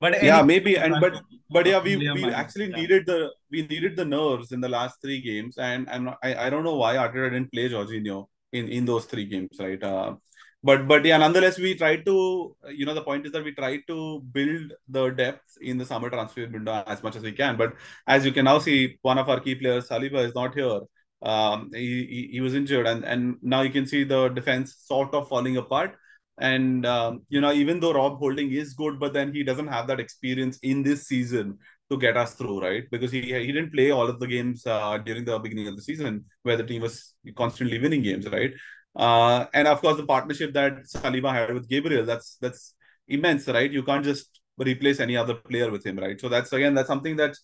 But 0.00 0.22
yeah, 0.22 0.42
maybe 0.42 0.76
and 0.76 0.96
but 1.00 1.22
but 1.50 1.66
yeah, 1.66 1.82
we, 1.82 1.96
we 1.96 2.24
actually 2.24 2.70
yeah. 2.70 2.76
needed 2.76 3.06
the 3.06 3.30
we 3.50 3.66
needed 3.66 3.96
the 3.96 4.04
nerves 4.04 4.50
in 4.52 4.60
the 4.60 4.68
last 4.68 5.00
three 5.02 5.20
games, 5.20 5.58
and 5.58 5.88
and 5.90 6.08
I, 6.22 6.46
I 6.46 6.50
don't 6.50 6.64
know 6.64 6.76
why 6.76 6.96
Arteta 6.96 7.30
didn't 7.30 7.52
play 7.52 7.68
Jorginho 7.68 8.26
in 8.52 8.68
in 8.68 8.86
those 8.86 9.04
three 9.04 9.26
games, 9.26 9.56
right? 9.58 9.82
Uh, 9.82 10.14
but 10.62 10.86
but 10.86 11.04
yeah 11.04 11.16
nonetheless 11.16 11.58
we 11.58 11.74
tried 11.74 12.04
to 12.04 12.54
you 12.68 12.84
know 12.84 12.94
the 12.94 13.02
point 13.02 13.24
is 13.24 13.32
that 13.32 13.44
we 13.44 13.52
tried 13.52 13.80
to 13.86 14.20
build 14.32 14.72
the 14.88 15.08
depth 15.10 15.56
in 15.62 15.78
the 15.78 15.84
summer 15.84 16.10
transfer 16.10 16.46
window 16.46 16.82
as 16.86 17.02
much 17.02 17.16
as 17.16 17.22
we 17.22 17.32
can 17.32 17.56
but 17.56 17.74
as 18.06 18.24
you 18.26 18.32
can 18.32 18.44
now 18.44 18.58
see 18.58 18.98
one 19.02 19.18
of 19.18 19.28
our 19.28 19.40
key 19.40 19.54
players 19.54 19.88
saliba 19.88 20.24
is 20.26 20.34
not 20.34 20.54
here 20.54 20.80
um 21.22 21.70
he, 21.74 22.04
he, 22.04 22.28
he 22.32 22.40
was 22.40 22.54
injured 22.54 22.86
and 22.86 23.04
and 23.04 23.36
now 23.42 23.62
you 23.62 23.70
can 23.70 23.86
see 23.86 24.04
the 24.04 24.28
defense 24.28 24.76
sort 24.84 25.14
of 25.14 25.28
falling 25.28 25.56
apart 25.56 25.96
and 26.40 26.86
um, 26.86 27.22
you 27.28 27.40
know 27.40 27.52
even 27.52 27.80
though 27.80 27.92
rob 27.92 28.18
holding 28.18 28.50
is 28.52 28.74
good 28.74 28.98
but 28.98 29.12
then 29.12 29.32
he 29.32 29.42
doesn't 29.44 29.68
have 29.68 29.86
that 29.86 30.00
experience 30.00 30.58
in 30.62 30.82
this 30.82 31.06
season 31.06 31.58
to 31.90 31.98
get 31.98 32.16
us 32.16 32.34
through 32.34 32.60
right 32.60 32.84
because 32.90 33.12
he 33.12 33.20
he 33.20 33.52
didn't 33.52 33.72
play 33.72 33.90
all 33.90 34.08
of 34.08 34.18
the 34.20 34.26
games 34.26 34.66
uh, 34.66 34.98
during 34.98 35.24
the 35.24 35.38
beginning 35.38 35.68
of 35.68 35.76
the 35.76 35.82
season 35.82 36.24
where 36.42 36.56
the 36.56 36.64
team 36.64 36.82
was 36.82 37.14
constantly 37.36 37.78
winning 37.78 38.02
games 38.02 38.26
right 38.28 38.52
uh, 38.96 39.46
and 39.54 39.68
of 39.68 39.80
course, 39.80 39.96
the 39.96 40.06
partnership 40.06 40.52
that 40.54 40.84
Saliba 40.84 41.32
had 41.32 41.54
with 41.54 41.68
Gabriel, 41.68 42.04
that's 42.04 42.36
that's 42.40 42.74
immense, 43.08 43.46
right? 43.48 43.70
You 43.70 43.82
can't 43.82 44.04
just 44.04 44.40
replace 44.58 45.00
any 45.00 45.16
other 45.16 45.34
player 45.34 45.70
with 45.70 45.86
him, 45.86 45.98
right? 45.98 46.20
So 46.20 46.28
that's 46.28 46.52
again, 46.52 46.74
that's 46.74 46.88
something 46.88 47.16
that 47.16 47.36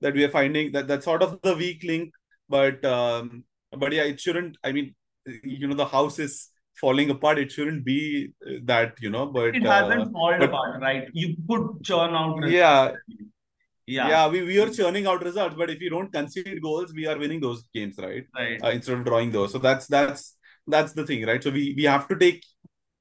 that 0.00 0.14
we 0.14 0.24
are 0.24 0.30
finding 0.30 0.72
that 0.72 0.88
that's 0.88 1.04
sort 1.04 1.22
of 1.22 1.40
the 1.42 1.56
weak 1.56 1.82
link. 1.84 2.12
But 2.48 2.84
um, 2.84 3.44
but 3.76 3.92
yeah, 3.92 4.02
it 4.04 4.20
shouldn't. 4.20 4.58
I 4.62 4.72
mean, 4.72 4.94
you 5.42 5.66
know, 5.66 5.74
the 5.74 5.86
house 5.86 6.18
is 6.18 6.48
falling 6.80 7.10
apart. 7.10 7.38
It 7.38 7.52
shouldn't 7.52 7.84
be 7.84 8.32
that, 8.64 8.94
you 9.00 9.10
know. 9.10 9.26
But 9.26 9.56
it 9.56 9.62
hasn't 9.62 10.02
uh, 10.02 10.10
fallen 10.10 10.40
but, 10.40 10.48
apart, 10.48 10.80
right? 10.80 11.08
You 11.12 11.36
could 11.48 11.84
churn 11.84 12.14
out. 12.14 12.36
Results. 12.36 12.52
Yeah. 12.52 12.92
Yeah. 13.84 14.08
yeah, 14.08 14.28
we, 14.28 14.42
we 14.42 14.60
are 14.60 14.70
churning 14.70 15.06
out 15.08 15.24
results, 15.24 15.56
but 15.58 15.68
if 15.68 15.80
you 15.80 15.90
don't 15.90 16.12
concede 16.12 16.62
goals, 16.62 16.94
we 16.94 17.06
are 17.06 17.18
winning 17.18 17.40
those 17.40 17.64
games, 17.74 17.96
right? 17.98 18.24
Right. 18.34 18.62
Uh, 18.62 18.70
instead 18.70 18.96
of 18.96 19.04
drawing 19.04 19.32
those, 19.32 19.50
so 19.50 19.58
that's 19.58 19.88
that's 19.88 20.36
that's 20.68 20.92
the 20.92 21.04
thing, 21.04 21.26
right? 21.26 21.42
So 21.42 21.50
we 21.50 21.74
we 21.76 21.82
have 21.84 22.06
to 22.08 22.16
take 22.16 22.44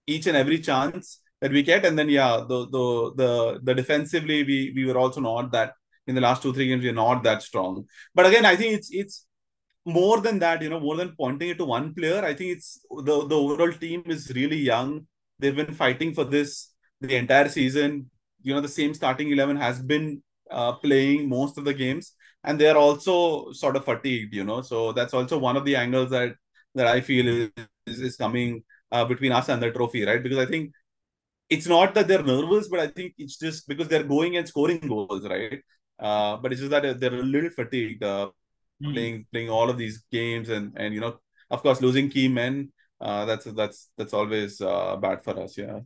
each 0.08 0.26
and 0.26 0.36
every 0.36 0.58
chance 0.58 1.22
that 1.40 1.52
we 1.52 1.62
get, 1.62 1.86
and 1.86 1.98
then 1.98 2.10
yeah, 2.10 2.38
the 2.48 2.66
the 2.66 3.14
the 3.16 3.60
the 3.62 3.76
defensively 3.76 4.44
we 4.44 4.74
we 4.76 4.86
were 4.86 4.98
also 4.98 5.22
not 5.22 5.52
that 5.52 5.74
in 6.08 6.16
the 6.16 6.22
last 6.22 6.42
two 6.42 6.52
three 6.52 6.68
games 6.68 6.84
we're 6.84 6.94
not 6.94 7.24
that 7.24 7.44
strong. 7.44 7.86
But 8.16 8.26
again, 8.26 8.46
I 8.46 8.56
think 8.56 8.74
it's 8.74 8.90
it's 8.92 9.28
more 9.86 10.22
than 10.22 10.40
that, 10.40 10.62
you 10.62 10.70
know, 10.70 10.80
more 10.80 10.96
than 10.96 11.16
pointing 11.18 11.50
it 11.50 11.58
to 11.58 11.66
one 11.66 11.94
player. 11.94 12.24
I 12.24 12.34
think 12.34 12.52
it's 12.58 12.80
the 12.90 13.28
the 13.28 13.38
overall 13.38 13.72
team 13.72 14.04
is 14.06 14.32
really 14.36 14.58
young. 14.58 15.08
They've 15.40 15.56
been 15.56 15.74
fighting 15.74 16.14
for 16.14 16.24
this 16.24 16.74
the 17.02 17.16
entire 17.16 17.50
season. 17.50 18.10
You 18.44 18.54
know, 18.54 18.62
the 18.62 18.68
same 18.68 18.94
starting 18.94 19.32
eleven 19.32 19.58
has 19.58 19.82
been 19.82 20.22
uh, 20.50 20.74
playing 20.74 21.30
most 21.30 21.58
of 21.58 21.66
the 21.66 21.74
games, 21.74 22.14
and 22.44 22.60
they 22.60 22.70
are 22.70 22.78
also 22.78 23.52
sort 23.54 23.76
of 23.76 23.86
fatigued. 23.86 24.34
You 24.34 24.44
know, 24.44 24.62
so 24.62 24.92
that's 24.92 25.14
also 25.14 25.38
one 25.38 25.58
of 25.58 25.66
the 25.66 25.76
angles 25.76 26.12
that 26.12 26.36
that 26.76 26.88
I 26.88 27.02
feel 27.02 27.28
is 27.88 28.00
is 28.00 28.16
coming 28.18 28.64
uh, 28.92 29.06
between 29.06 29.32
us 29.32 29.50
and 29.50 29.62
the 29.62 29.72
trophy, 29.72 30.06
right? 30.06 30.22
Because 30.22 30.38
I 30.38 30.46
think 30.46 30.72
it's 31.50 31.68
not 31.68 31.94
that 31.96 32.08
they're 32.08 32.24
nervous, 32.24 32.68
but 32.70 32.80
I 32.80 32.88
think 32.88 33.14
it's 33.18 33.38
just 33.38 33.68
because 33.68 33.88
they're 33.88 34.04
going 34.04 34.38
and 34.38 34.48
scoring 34.48 34.80
goals, 34.80 35.28
right? 35.28 35.62
Uh, 36.00 36.38
but 36.38 36.52
it's 36.52 36.62
just 36.62 36.72
that 36.72 37.00
they're 37.00 37.14
a 37.14 37.24
little 37.24 37.50
fatigued 37.50 38.04
uh, 38.04 38.30
mm. 38.82 38.94
playing 38.94 39.26
playing 39.32 39.50
all 39.50 39.70
of 39.70 39.78
these 39.78 40.04
games 40.12 40.50
and 40.50 40.74
and 40.78 40.94
you 40.94 41.00
know 41.00 41.18
of 41.50 41.62
course 41.62 41.82
losing 41.82 42.10
key 42.10 42.28
men. 42.28 42.72
Uh, 43.00 43.26
that's 43.26 43.46
that's 43.46 43.90
that's 43.98 44.14
always 44.14 44.62
uh, 44.62 44.96
bad 44.96 45.24
for 45.24 45.40
us. 45.40 45.58
Yeah. 45.58 45.80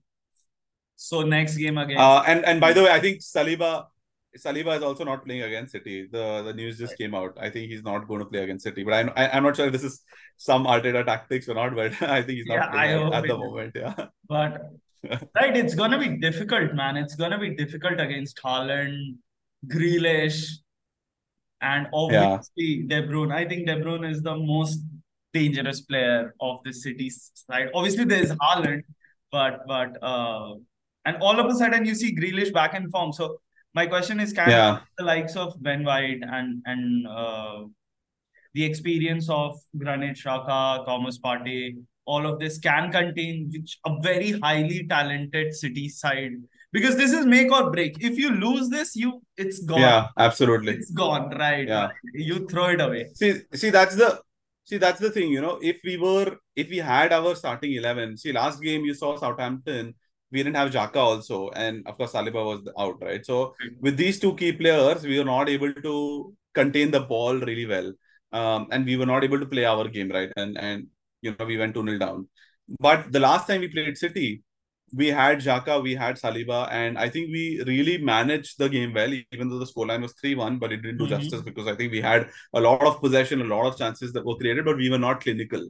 So 0.96 1.22
next 1.22 1.58
game 1.58 1.78
again. 1.78 1.98
Uh, 1.98 2.24
and 2.28 2.46
and 2.46 2.60
by 2.60 2.74
the 2.74 2.84
way, 2.84 2.92
I 2.92 3.00
think 3.00 3.22
Saliba 3.22 3.86
Saliba 4.38 4.75
is 4.75 4.84
also 4.84 5.04
not 5.04 5.25
playing 5.25 5.44
against 5.44 5.72
City. 5.72 6.08
The 6.12 6.44
the 6.44 6.54
news 6.54 6.78
just 6.78 6.92
right. 6.92 6.98
came 6.98 7.16
out. 7.16 7.38
I 7.40 7.50
think 7.50 7.72
he's 7.72 7.84
not 7.84 8.08
going 8.08 8.20
to 8.20 8.25
play 8.25 8.44
against 8.44 8.64
City. 8.64 8.84
But 8.84 8.94
I'm 8.94 9.10
I, 9.16 9.25
am 9.25 9.32
i 9.32 9.38
am 9.38 9.44
not 9.44 9.56
sure 9.56 9.68
if 9.68 9.72
this 9.72 9.84
is 9.84 10.02
some 10.38 10.66
Arteta 10.66 11.06
tactics 11.06 11.48
or 11.48 11.56
not. 11.56 11.75
But 11.75 12.02
I 12.02 12.22
think 12.22 12.38
he's 12.38 12.48
not 12.48 12.56
yeah, 12.56 12.72
playing 12.72 13.14
at, 13.14 13.28
the 13.28 13.38
moment. 13.38 13.72
Yeah. 13.75 14.08
But 14.28 14.62
right, 15.36 15.56
it's 15.56 15.75
gonna 15.75 16.00
be 16.00 16.18
difficult, 16.18 16.74
man. 16.74 16.98
It's 16.98 17.16
gonna 17.16 17.40
be 17.40 17.56
difficult 17.56 18.00
against 18.00 18.42
Haaland, 18.44 19.16
Grealish, 19.68 20.50
and 21.65 21.88
obviously 21.93 22.86
yeah. 22.88 23.01
De 23.01 23.07
Bruyne. 23.07 23.34
I 23.34 23.45
think 23.48 23.67
De 23.67 23.75
Bruyne 23.75 24.10
is 24.10 24.22
the 24.22 24.36
most 24.36 24.79
dangerous 25.34 25.81
player 25.81 26.34
of 26.39 26.60
the 26.63 26.74
City 26.74 27.10
side. 27.10 27.69
Obviously, 27.74 28.05
there's 28.05 28.31
Haaland, 28.43 28.84
but 29.31 29.65
but 29.67 29.98
uh, 30.01 30.53
and 31.05 31.17
all 31.22 31.39
of 31.39 31.48
a 31.53 31.55
sudden 31.55 31.86
you 31.86 31.95
see 31.95 32.15
Grealish 32.15 32.53
back 32.53 32.75
in 32.75 32.89
form. 32.89 33.12
So 33.13 33.38
my 33.74 33.88
question 33.88 34.19
is, 34.19 34.34
can 34.34 34.50
yeah. 34.50 34.79
the 34.98 35.03
likes 35.03 35.36
of 35.36 35.62
Ben 35.62 35.84
White 35.84 36.22
and 36.39 36.62
and 36.65 37.07
uh, 37.07 37.63
the 38.53 38.63
experience 38.63 39.29
of 39.29 39.60
Granit 39.77 40.17
Xhaka, 40.17 40.86
Thomas 40.86 41.19
Partey, 41.19 41.77
all 42.05 42.25
of 42.25 42.39
this 42.39 42.60
can 42.60 42.91
contain 42.91 43.50
which 43.51 43.79
a 43.86 43.95
very 44.01 44.39
highly 44.39 44.86
talented 44.88 45.53
city 45.53 45.89
side 45.89 46.38
because 46.75 46.96
this 47.01 47.13
is 47.17 47.25
make 47.25 47.51
or 47.58 47.72
break. 47.72 47.98
If 48.10 48.17
you 48.22 48.29
lose 48.46 48.70
this 48.70 48.96
you 49.01 49.12
it's 49.38 49.60
gone. 49.72 49.79
Yeah 49.79 50.08
absolutely. 50.27 50.74
It's 50.74 50.91
gone 50.91 51.29
right? 51.41 51.67
Yeah. 51.67 51.89
You 52.13 52.48
throw 52.48 52.67
it 52.75 52.82
away. 52.86 53.03
See 53.13 53.34
see 53.53 53.70
that's 53.77 53.96
the 53.96 54.10
see 54.65 54.77
that's 54.86 55.00
the 55.05 55.12
thing 55.17 55.29
you 55.36 55.41
know. 55.46 55.60
If 55.74 55.77
we 55.89 55.98
were 55.98 56.38
if 56.55 56.70
we 56.70 56.77
had 56.77 57.13
our 57.20 57.36
starting 57.36 57.74
11 57.74 58.17
see 58.17 58.34
last 58.39 58.62
game 58.62 58.89
you 58.89 58.94
saw 58.94 59.17
southampton 59.17 59.94
we 60.32 60.39
didn't 60.44 60.58
have 60.62 60.72
Xhaka 60.72 61.03
also 61.10 61.50
and 61.51 61.88
of 61.88 61.98
course 61.98 62.13
Saliba 62.13 62.44
was 62.51 62.67
out 62.77 63.01
right? 63.01 63.25
So 63.25 63.53
with 63.79 63.96
these 63.98 64.20
two 64.20 64.36
key 64.36 64.51
players 64.51 65.03
we 65.03 65.20
were 65.20 65.32
not 65.36 65.50
able 65.50 65.74
to 65.74 66.34
contain 66.53 66.91
the 66.91 67.01
ball 67.13 67.39
really 67.51 67.65
well. 67.65 67.94
Um, 68.32 68.67
and 68.72 68.86
we 68.86 68.98
were 68.98 69.05
not 69.05 69.24
able 69.24 69.39
to 69.39 69.46
play 69.46 69.65
our 69.65 69.88
game 69.88 70.12
right? 70.12 70.32
And 70.36 70.58
and 70.58 70.88
you 71.22 71.36
know, 71.38 71.46
we 71.46 71.58
went 71.58 71.74
2 71.74 71.86
0 71.86 71.98
down. 72.00 72.27
But 72.79 73.12
the 73.12 73.20
last 73.20 73.48
time 73.48 73.62
we 73.62 73.67
played 73.67 73.98
City, 73.98 74.44
we 74.94 75.08
had 75.08 75.39
Xhaka, 75.39 75.82
we 75.82 75.96
had 75.96 76.15
Saliba, 76.15 76.70
and 76.72 76.98
I 76.98 77.10
think 77.10 77.30
we 77.32 77.63
really 77.65 77.98
managed 77.98 78.58
the 78.58 78.70
game 78.70 78.94
well, 78.94 79.12
even 79.32 79.50
though 79.50 79.60
the 79.60 79.65
scoreline 79.65 80.01
was 80.01 80.13
3 80.13 80.36
1, 80.36 80.60
but 80.60 80.72
it 80.72 80.77
didn't 80.77 80.98
do 80.98 81.06
mm-hmm. 81.06 81.22
justice 81.22 81.42
because 81.42 81.68
I 81.68 81.75
think 81.75 81.92
we 81.92 82.01
had 82.01 82.30
a 82.54 82.62
lot 82.62 82.82
of 82.84 83.01
possession, 83.01 83.42
a 83.42 83.46
lot 83.46 83.65
of 83.65 83.77
chances 83.77 84.13
that 84.13 84.25
were 84.25 84.36
created, 84.36 84.65
but 84.65 84.77
we 84.77 84.89
were 84.89 85.00
not 85.00 85.22
clinical. 85.22 85.68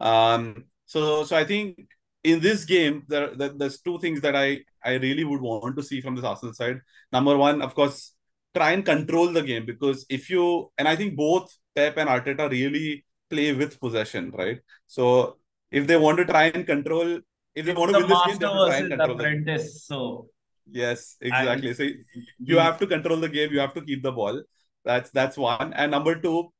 Um, 0.00 0.64
so, 0.86 1.24
so 1.24 1.36
I 1.36 1.44
think 1.44 1.78
in 2.24 2.40
this 2.40 2.64
game, 2.64 3.04
there, 3.08 3.34
there, 3.34 3.50
there's 3.50 3.80
two 3.80 3.98
things 3.98 4.20
that 4.20 4.36
I, 4.36 4.60
I 4.84 4.94
really 4.94 5.24
would 5.24 5.40
want 5.40 5.76
to 5.76 5.82
see 5.82 6.00
from 6.00 6.14
this 6.14 6.24
Arsenal 6.24 6.54
side. 6.54 6.80
Number 7.12 7.36
one, 7.36 7.62
of 7.62 7.74
course, 7.74 8.14
try 8.54 8.72
and 8.72 8.84
control 8.84 9.32
the 9.32 9.42
game 9.42 9.66
because 9.66 10.04
if 10.08 10.30
you, 10.30 10.70
and 10.78 10.88
I 10.88 10.96
think 10.96 11.16
both 11.16 11.56
Pep 11.74 11.96
and 11.96 12.08
Arteta 12.08 12.50
really 12.50 13.04
play 13.30 13.52
with 13.52 13.80
possession, 13.80 14.30
right? 14.36 14.58
So 14.86 15.38
if 15.70 15.86
they 15.86 15.96
want 15.96 16.18
to 16.18 16.24
try 16.24 16.44
and 16.44 16.66
control, 16.66 17.20
if 17.58 17.64
they 17.66 17.72
it's 17.72 17.80
want 17.80 17.92
to 17.92 17.98
win 17.98 18.08
this 18.08 18.26
game, 18.26 18.38
they 18.38 18.46
have 18.46 18.56
to 18.56 18.66
try 18.66 18.76
and 18.76 18.90
control 18.90 19.20
apprentice, 19.20 19.72
the 19.72 19.78
So 19.80 20.28
yes, 20.70 21.16
exactly. 21.20 21.74
so 21.74 21.88
you 22.38 22.58
have 22.58 22.78
to 22.78 22.86
control 22.86 23.18
the 23.18 23.28
game. 23.28 23.52
You 23.52 23.60
have 23.60 23.74
to 23.74 23.82
keep 23.82 24.02
the 24.02 24.12
ball. 24.12 24.42
That's 24.84 25.10
that's 25.10 25.36
one. 25.36 25.72
And 25.72 25.90
number 25.90 26.14
two, 26.20 26.52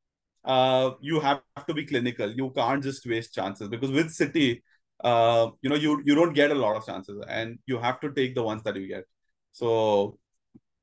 uh, 0.44 0.90
you 1.00 1.20
have 1.20 1.42
to 1.66 1.74
be 1.74 1.86
clinical. 1.86 2.30
You 2.30 2.50
can't 2.50 2.82
just 2.82 3.06
waste 3.06 3.34
chances 3.34 3.68
because 3.68 3.90
with 3.90 4.10
City, 4.10 4.62
uh, 5.02 5.48
you 5.62 5.70
know, 5.70 5.76
you 5.76 6.02
you 6.04 6.14
don't 6.14 6.32
get 6.32 6.50
a 6.50 6.60
lot 6.66 6.76
of 6.76 6.86
chances, 6.86 7.22
and 7.28 7.58
you 7.66 7.78
have 7.78 8.00
to 8.00 8.12
take 8.12 8.34
the 8.34 8.42
ones 8.42 8.62
that 8.64 8.76
you 8.76 8.88
get. 8.88 9.04
So 9.52 10.18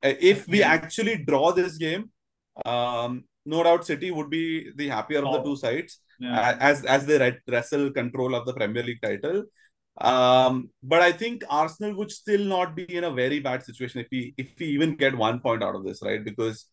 if 0.02 0.48
we 0.48 0.64
actually 0.64 1.18
draw 1.26 1.52
this 1.52 1.78
game, 1.78 2.10
um, 2.66 3.24
no 3.46 3.64
doubt 3.64 3.86
City 3.86 4.12
would 4.12 4.30
be 4.30 4.72
the 4.76 4.88
happier 4.88 5.22
oh. 5.24 5.28
of 5.28 5.34
the 5.34 5.40
oh. 5.40 5.44
two 5.44 5.56
sides 5.56 6.00
yeah. 6.20 6.58
as 6.60 6.86
as 6.86 7.06
they 7.06 7.38
wrestle 7.48 7.92
control 7.92 8.36
of 8.36 8.46
the 8.46 8.54
Premier 8.54 8.84
League 8.84 9.02
title. 9.02 9.44
Um, 10.00 10.70
but 10.84 11.02
I 11.02 11.12
think 11.12 11.44
Arsenal 11.50 11.96
would 11.96 12.12
still 12.12 12.44
not 12.44 12.76
be 12.76 12.96
in 12.96 13.06
a 13.06 13.12
very 13.12 13.40
bad 13.40 13.64
situation 13.64 14.02
if 14.02 14.08
we 14.12 14.34
if 14.38 14.50
we 14.60 14.68
even 14.68 14.96
get 14.96 15.16
one 15.16 15.40
point 15.40 15.64
out 15.64 15.76
of 15.76 15.86
this, 15.86 16.02
right? 16.02 16.24
Because 16.24 16.66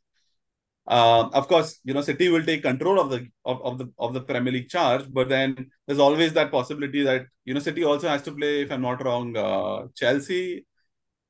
uh, 0.88 1.28
of 1.32 1.46
course, 1.46 1.78
you 1.84 1.94
know, 1.94 2.00
City 2.00 2.28
will 2.28 2.42
take 2.42 2.62
control 2.62 2.98
of 2.98 3.10
the 3.10 3.28
of, 3.44 3.62
of 3.62 3.78
the 3.78 3.92
of 3.98 4.12
the 4.12 4.20
Premier 4.20 4.52
League 4.52 4.68
charge, 4.68 5.04
but 5.12 5.28
then 5.28 5.70
there's 5.86 6.00
always 6.00 6.32
that 6.32 6.50
possibility 6.50 7.02
that 7.04 7.26
you 7.44 7.54
know 7.54 7.60
City 7.60 7.84
also 7.84 8.08
has 8.08 8.22
to 8.22 8.32
play, 8.32 8.62
if 8.62 8.72
I'm 8.72 8.82
not 8.82 9.04
wrong, 9.04 9.36
uh, 9.36 9.86
Chelsea 9.94 10.66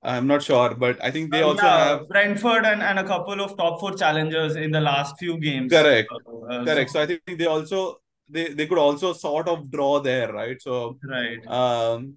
I'm 0.04 0.26
not 0.26 0.42
sure, 0.42 0.75
but 0.75 1.02
I 1.02 1.12
think 1.12 1.30
they 1.30 1.42
uh, 1.42 1.49
also 1.49 1.64
yeah, 1.64 1.84
have 1.84 2.08
Brentford 2.08 2.64
and, 2.66 2.82
and 2.82 2.99
a 2.99 3.04
couple 3.04 3.40
of 3.40 3.56
top 3.56 3.78
four 3.78 3.94
challengers 3.94 4.56
in 4.56 4.72
the 4.72 4.80
last 4.80 5.16
few 5.18 5.38
games. 5.38 5.72
Correct, 5.72 6.08
uh, 6.12 6.64
correct. 6.64 6.90
So, 6.90 6.94
so, 6.94 7.02
I 7.02 7.06
think 7.06 7.38
they 7.38 7.46
also 7.46 8.00
they 8.33 8.47
they 8.55 8.67
could 8.67 8.79
also 8.79 9.12
sort 9.12 9.49
of 9.49 9.71
draw 9.71 10.01
there, 10.01 10.33
right? 10.33 10.61
So 10.61 10.99
right. 11.05 11.47
Um, 11.47 12.15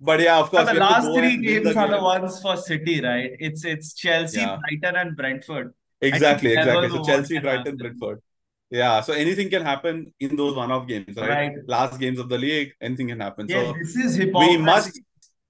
but 0.00 0.20
yeah, 0.20 0.38
of 0.38 0.50
course. 0.50 0.66
But 0.66 0.74
the 0.74 0.80
last 0.80 1.06
three 1.16 1.36
games 1.38 1.64
the 1.64 1.70
are 1.70 1.88
game. 1.88 1.96
the 1.96 2.02
ones 2.02 2.40
for 2.40 2.56
City, 2.56 3.00
right? 3.00 3.30
It's 3.38 3.64
it's 3.64 3.94
Chelsea, 3.94 4.40
yeah. 4.40 4.58
Brighton, 4.62 4.96
and 5.02 5.16
Brentford. 5.16 5.74
Exactly, 6.00 6.52
exactly. 6.52 6.88
So 6.90 7.04
Chelsea, 7.04 7.38
Brighton. 7.38 7.76
Brentford. 7.76 8.22
Yeah, 8.70 9.00
so 9.00 9.14
anything 9.14 9.48
can 9.48 9.62
happen 9.62 10.12
in 10.20 10.36
those 10.36 10.54
one-off 10.54 10.86
games, 10.86 11.16
right? 11.16 11.28
right? 11.28 11.52
Last 11.66 11.98
games 11.98 12.18
of 12.18 12.28
the 12.28 12.36
league, 12.36 12.74
anything 12.82 13.08
can 13.08 13.18
happen. 13.18 13.48
Yeah, 13.48 13.64
so 13.64 13.72
this 13.80 13.96
is 13.96 14.14
hypocrisy. 14.14 14.58
We 14.58 14.62
must 14.62 15.00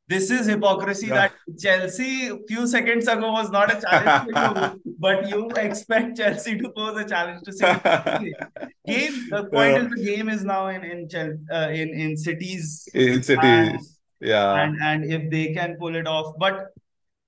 this 0.08 0.30
is 0.30 0.46
hypocrisy 0.46 1.08
yeah. 1.08 1.14
that 1.14 1.32
Chelsea 1.58 2.30
few 2.48 2.66
seconds 2.66 3.06
ago 3.06 3.30
was 3.30 3.50
not 3.50 3.70
a 3.70 3.80
challenge 3.80 4.34
to 4.34 4.80
you, 4.84 4.94
but 4.98 5.28
you 5.28 5.50
expect 5.50 6.16
Chelsea 6.16 6.58
to 6.58 6.70
pose 6.70 6.96
a 6.98 7.04
challenge 7.06 7.42
to 7.42 7.52
City. 7.52 8.34
game. 8.86 9.28
The 9.30 9.44
point 9.52 9.74
yeah. 9.74 9.82
is 9.82 9.90
the 9.90 10.04
game 10.04 10.28
is 10.30 10.44
now 10.44 10.68
in 10.68 10.82
in 10.84 11.46
uh, 11.52 11.68
in 11.70 11.88
in 11.90 12.16
City's. 12.16 12.88
In 12.94 13.22
City's, 13.22 13.44
and, 13.44 13.80
yeah. 14.20 14.54
And 14.54 14.76
and 14.82 15.12
if 15.12 15.30
they 15.30 15.52
can 15.52 15.76
pull 15.76 15.94
it 15.94 16.06
off, 16.06 16.34
but 16.38 16.68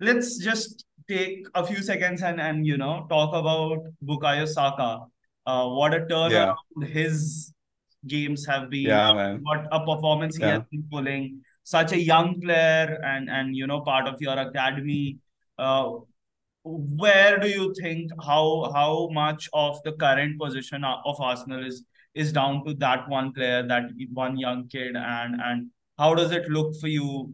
let's 0.00 0.38
just 0.38 0.86
take 1.08 1.46
a 1.54 1.66
few 1.66 1.82
seconds 1.82 2.22
and 2.22 2.40
and 2.40 2.66
you 2.66 2.78
know 2.78 3.06
talk 3.10 3.34
about 3.34 3.84
Bukayo 4.02 4.48
Saka. 4.48 5.04
Uh, 5.46 5.68
what 5.68 5.94
a 5.94 6.00
turnaround 6.00 6.56
yeah. 6.80 6.86
his 6.86 7.52
games 8.06 8.46
have 8.46 8.70
been. 8.70 8.88
Yeah, 8.88 9.12
man. 9.12 9.40
What 9.42 9.66
a 9.70 9.84
performance 9.84 10.36
he 10.36 10.44
has 10.44 10.62
been 10.70 10.84
pulling 10.90 11.42
such 11.70 11.92
a 11.92 12.00
young 12.12 12.40
player 12.40 13.00
and 13.10 13.30
and 13.30 13.56
you 13.56 13.66
know 13.66 13.80
part 13.88 14.08
of 14.12 14.20
your 14.26 14.36
academy 14.44 15.18
uh, 15.58 15.90
where 16.64 17.38
do 17.38 17.48
you 17.48 17.74
think 17.80 18.10
how 18.24 18.70
how 18.74 19.08
much 19.12 19.48
of 19.52 19.82
the 19.84 19.92
current 19.92 20.38
position 20.38 20.84
of 20.84 21.20
Arsenal 21.20 21.66
is 21.66 21.84
is 22.14 22.32
down 22.32 22.64
to 22.64 22.74
that 22.74 23.08
one 23.08 23.32
player 23.32 23.66
that 23.66 23.84
one 24.12 24.36
young 24.36 24.68
kid? 24.68 24.96
And 24.96 25.40
and 25.40 25.70
how 25.98 26.14
does 26.14 26.32
it 26.32 26.48
look 26.48 26.74
for 26.80 26.88
you 26.88 27.32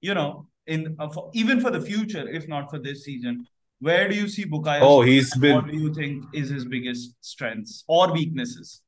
you 0.00 0.14
know 0.14 0.46
in 0.66 0.96
uh, 0.98 1.08
for, 1.08 1.30
even 1.34 1.60
for 1.60 1.70
the 1.70 1.80
future 1.80 2.28
if 2.28 2.48
not 2.48 2.70
for 2.70 2.78
this 2.78 3.04
season? 3.04 3.46
Where 3.80 4.08
do 4.08 4.16
you 4.16 4.28
see 4.28 4.46
Bukayo 4.46 4.80
oh 4.82 5.02
he's 5.02 5.36
been 5.36 5.56
what 5.56 5.66
do 5.66 5.76
you 5.76 5.92
think 5.92 6.24
is 6.32 6.48
his 6.48 6.64
biggest 6.64 7.14
strengths 7.20 7.84
or 7.86 8.12
weaknesses? 8.12 8.80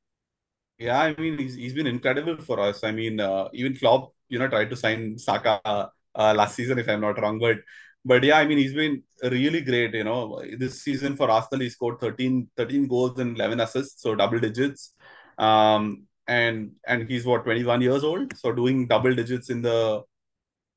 Yeah 0.78 1.00
I 1.00 1.14
mean 1.20 1.38
he's, 1.38 1.54
he's 1.54 1.74
been 1.74 1.86
incredible 1.86 2.38
for 2.38 2.60
us. 2.60 2.82
I 2.82 2.92
mean 2.92 3.20
uh, 3.20 3.48
even 3.52 3.76
Klopp 3.76 4.12
you 4.28 4.38
know 4.38 4.48
tried 4.48 4.70
to 4.70 4.76
sign 4.76 5.18
Saka 5.18 5.60
uh, 5.64 6.34
last 6.34 6.56
season, 6.56 6.78
if 6.78 6.88
I'm 6.88 7.00
not 7.00 7.20
wrong. 7.20 7.38
But 7.38 7.58
but 8.04 8.22
yeah, 8.24 8.38
I 8.38 8.46
mean 8.46 8.58
he's 8.58 8.74
been 8.74 9.02
really 9.22 9.60
great. 9.62 9.94
You 9.94 10.04
know, 10.04 10.42
this 10.58 10.82
season 10.82 11.16
for 11.16 11.30
Arsenal 11.30 11.60
he 11.62 11.70
scored 11.70 12.00
13, 12.00 12.48
13 12.56 12.86
goals 12.88 13.18
and 13.18 13.36
11 13.36 13.60
assists, 13.60 14.02
so 14.02 14.14
double 14.14 14.38
digits. 14.38 14.94
Um, 15.38 16.06
and 16.28 16.72
and 16.86 17.08
he's 17.08 17.24
what 17.26 17.44
21 17.44 17.82
years 17.82 18.04
old, 18.04 18.36
so 18.36 18.52
doing 18.52 18.86
double 18.86 19.14
digits 19.14 19.50
in 19.50 19.62
the 19.62 20.02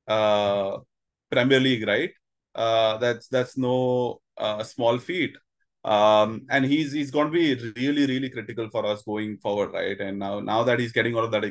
uh, 0.08 0.78
Premier 1.30 1.60
League, 1.60 1.86
right? 1.86 2.10
Uh, 2.54 2.98
that's 2.98 3.28
that's 3.28 3.56
no 3.56 4.20
uh, 4.36 4.62
small 4.64 4.98
feat. 4.98 5.36
Um, 5.84 6.46
and 6.50 6.64
he's 6.64 6.92
he's 6.92 7.10
going 7.10 7.28
to 7.28 7.32
be 7.32 7.72
really 7.80 8.06
really 8.06 8.30
critical 8.30 8.68
for 8.70 8.84
us 8.86 9.02
going 9.02 9.38
forward, 9.38 9.72
right? 9.72 9.98
And 10.00 10.18
now 10.18 10.40
now 10.40 10.62
that 10.64 10.78
he's 10.80 10.92
getting 10.92 11.14
all 11.14 11.24
of 11.24 11.30
that 11.32 11.44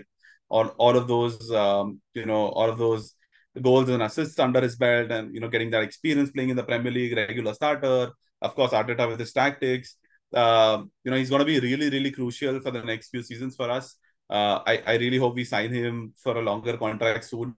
all, 0.49 0.67
all 0.77 0.97
of 0.97 1.07
those 1.07 1.51
um, 1.51 2.01
you 2.13 2.25
know 2.25 2.47
all 2.47 2.69
of 2.69 2.77
those 2.77 3.15
goals 3.61 3.89
and 3.89 4.03
assists 4.03 4.39
under 4.39 4.61
his 4.61 4.75
belt, 4.75 5.11
and 5.11 5.33
you 5.33 5.39
know, 5.39 5.49
getting 5.49 5.69
that 5.71 5.83
experience 5.83 6.31
playing 6.31 6.49
in 6.49 6.55
the 6.55 6.63
Premier 6.63 6.91
League, 6.91 7.15
regular 7.15 7.53
starter. 7.53 8.11
Of 8.41 8.55
course, 8.55 8.71
Arteta 8.71 9.07
with 9.07 9.19
his 9.19 9.33
tactics. 9.33 9.95
Uh, 10.33 10.83
you 11.03 11.11
know, 11.11 11.17
he's 11.17 11.29
going 11.29 11.39
to 11.39 11.45
be 11.45 11.59
really, 11.59 11.89
really 11.89 12.11
crucial 12.11 12.59
for 12.61 12.71
the 12.71 12.83
next 12.83 13.09
few 13.09 13.23
seasons 13.23 13.55
for 13.55 13.69
us. 13.69 13.95
Uh, 14.29 14.59
I, 14.65 14.83
I 14.85 14.95
really 14.97 15.17
hope 15.17 15.35
we 15.35 15.43
sign 15.43 15.73
him 15.73 16.13
for 16.15 16.37
a 16.37 16.41
longer 16.41 16.77
contract 16.77 17.25
soon. 17.25 17.55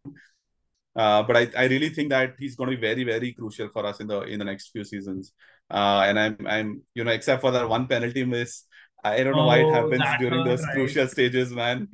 Uh, 0.95 1.23
but 1.23 1.37
I, 1.37 1.47
I 1.57 1.65
really 1.65 1.89
think 1.89 2.09
that 2.09 2.35
he's 2.39 2.55
going 2.55 2.69
to 2.71 2.75
be 2.75 2.81
very, 2.81 3.03
very 3.03 3.33
crucial 3.33 3.69
for 3.69 3.85
us 3.85 3.99
in 3.99 4.07
the 4.07 4.21
in 4.21 4.39
the 4.39 4.45
next 4.45 4.69
few 4.69 4.83
seasons. 4.83 5.33
Uh, 5.69 6.03
and 6.05 6.19
I'm 6.19 6.37
I'm 6.45 6.81
you 6.93 7.03
know 7.03 7.11
except 7.11 7.41
for 7.41 7.51
that 7.51 7.67
one 7.67 7.87
penalty 7.87 8.25
miss, 8.25 8.63
I 9.03 9.23
don't 9.23 9.35
know 9.35 9.41
oh, 9.41 9.47
why 9.47 9.57
it 9.59 9.63
oh, 9.63 9.73
happens 9.73 10.03
during 10.19 10.43
those 10.43 10.63
right. 10.63 10.73
crucial 10.73 11.07
stages, 11.07 11.51
man. 11.51 11.87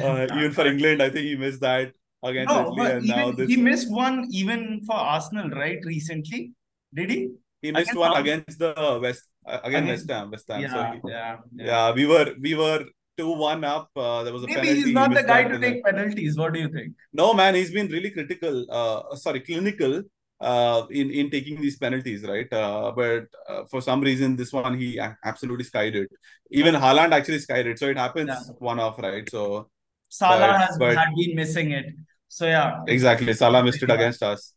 Uh, 0.00 0.26
even 0.36 0.52
for 0.52 0.66
England, 0.66 1.02
I 1.02 1.10
think 1.10 1.26
he 1.26 1.36
missed 1.36 1.60
that 1.60 1.92
against 2.22 2.52
no, 2.52 2.72
Italy, 2.72 2.90
and 2.90 3.06
now 3.06 3.32
this... 3.32 3.48
he 3.48 3.56
missed 3.56 3.90
one 3.90 4.26
even 4.30 4.82
for 4.86 4.94
Arsenal, 4.94 5.50
right? 5.50 5.78
Recently, 5.84 6.52
did 6.92 7.10
he? 7.10 7.30
He 7.62 7.72
missed 7.72 7.90
against 7.90 7.98
one 7.98 8.20
against 8.20 8.58
the 8.58 8.98
West 9.00 9.24
uh, 9.46 9.60
against, 9.64 9.84
against 9.84 10.08
West 10.08 10.10
Ham. 10.10 10.30
West 10.30 10.48
Ham. 10.48 10.60
Yeah, 10.60 10.72
so 10.72 10.92
he, 10.92 11.12
yeah, 11.12 11.36
yeah, 11.54 11.66
yeah. 11.66 11.92
We 11.92 12.06
were 12.06 12.34
we 12.40 12.54
were 12.54 12.84
two 13.16 13.32
one 13.32 13.64
up. 13.64 13.90
Uh, 13.96 14.22
there 14.22 14.32
was 14.32 14.44
a 14.44 14.46
maybe 14.46 14.60
penalty. 14.60 14.82
he's 14.82 14.94
not 14.94 15.10
he 15.10 15.16
the 15.16 15.22
guy 15.22 15.44
to 15.44 15.58
take 15.58 15.84
penalties. 15.84 16.36
What 16.36 16.52
do 16.52 16.60
you 16.60 16.68
think? 16.68 16.94
No, 17.12 17.32
man, 17.32 17.54
he's 17.54 17.72
been 17.72 17.88
really 17.88 18.10
critical. 18.10 18.66
Uh, 18.70 19.16
sorry, 19.16 19.40
clinical 19.40 20.02
uh, 20.40 20.86
in 20.90 21.10
in 21.10 21.30
taking 21.30 21.60
these 21.60 21.76
penalties, 21.76 22.22
right? 22.22 22.50
Uh, 22.52 22.92
but 22.96 23.26
uh, 23.48 23.64
for 23.70 23.80
some 23.80 24.00
reason, 24.00 24.36
this 24.36 24.52
one 24.52 24.78
he 24.78 24.98
absolutely 25.24 25.64
skied 25.64 25.96
it. 25.96 26.10
Even 26.50 26.74
Haaland 26.74 27.12
actually 27.12 27.38
skied 27.38 27.66
it, 27.66 27.78
so 27.78 27.86
it 27.86 27.98
happens 27.98 28.28
yeah. 28.28 28.54
one 28.58 28.80
off, 28.80 28.98
right? 28.98 29.28
So 29.28 29.68
Salah 30.08 30.38
but, 30.38 30.60
has 30.60 30.78
but, 30.78 30.96
had 30.96 31.14
been 31.14 31.34
missing 31.36 31.72
it. 31.72 31.86
So 32.28 32.46
yeah, 32.46 32.80
exactly. 32.86 33.32
Salah 33.34 33.62
missed 33.62 33.82
it 33.82 33.90
against 33.90 34.22
us. 34.22 34.54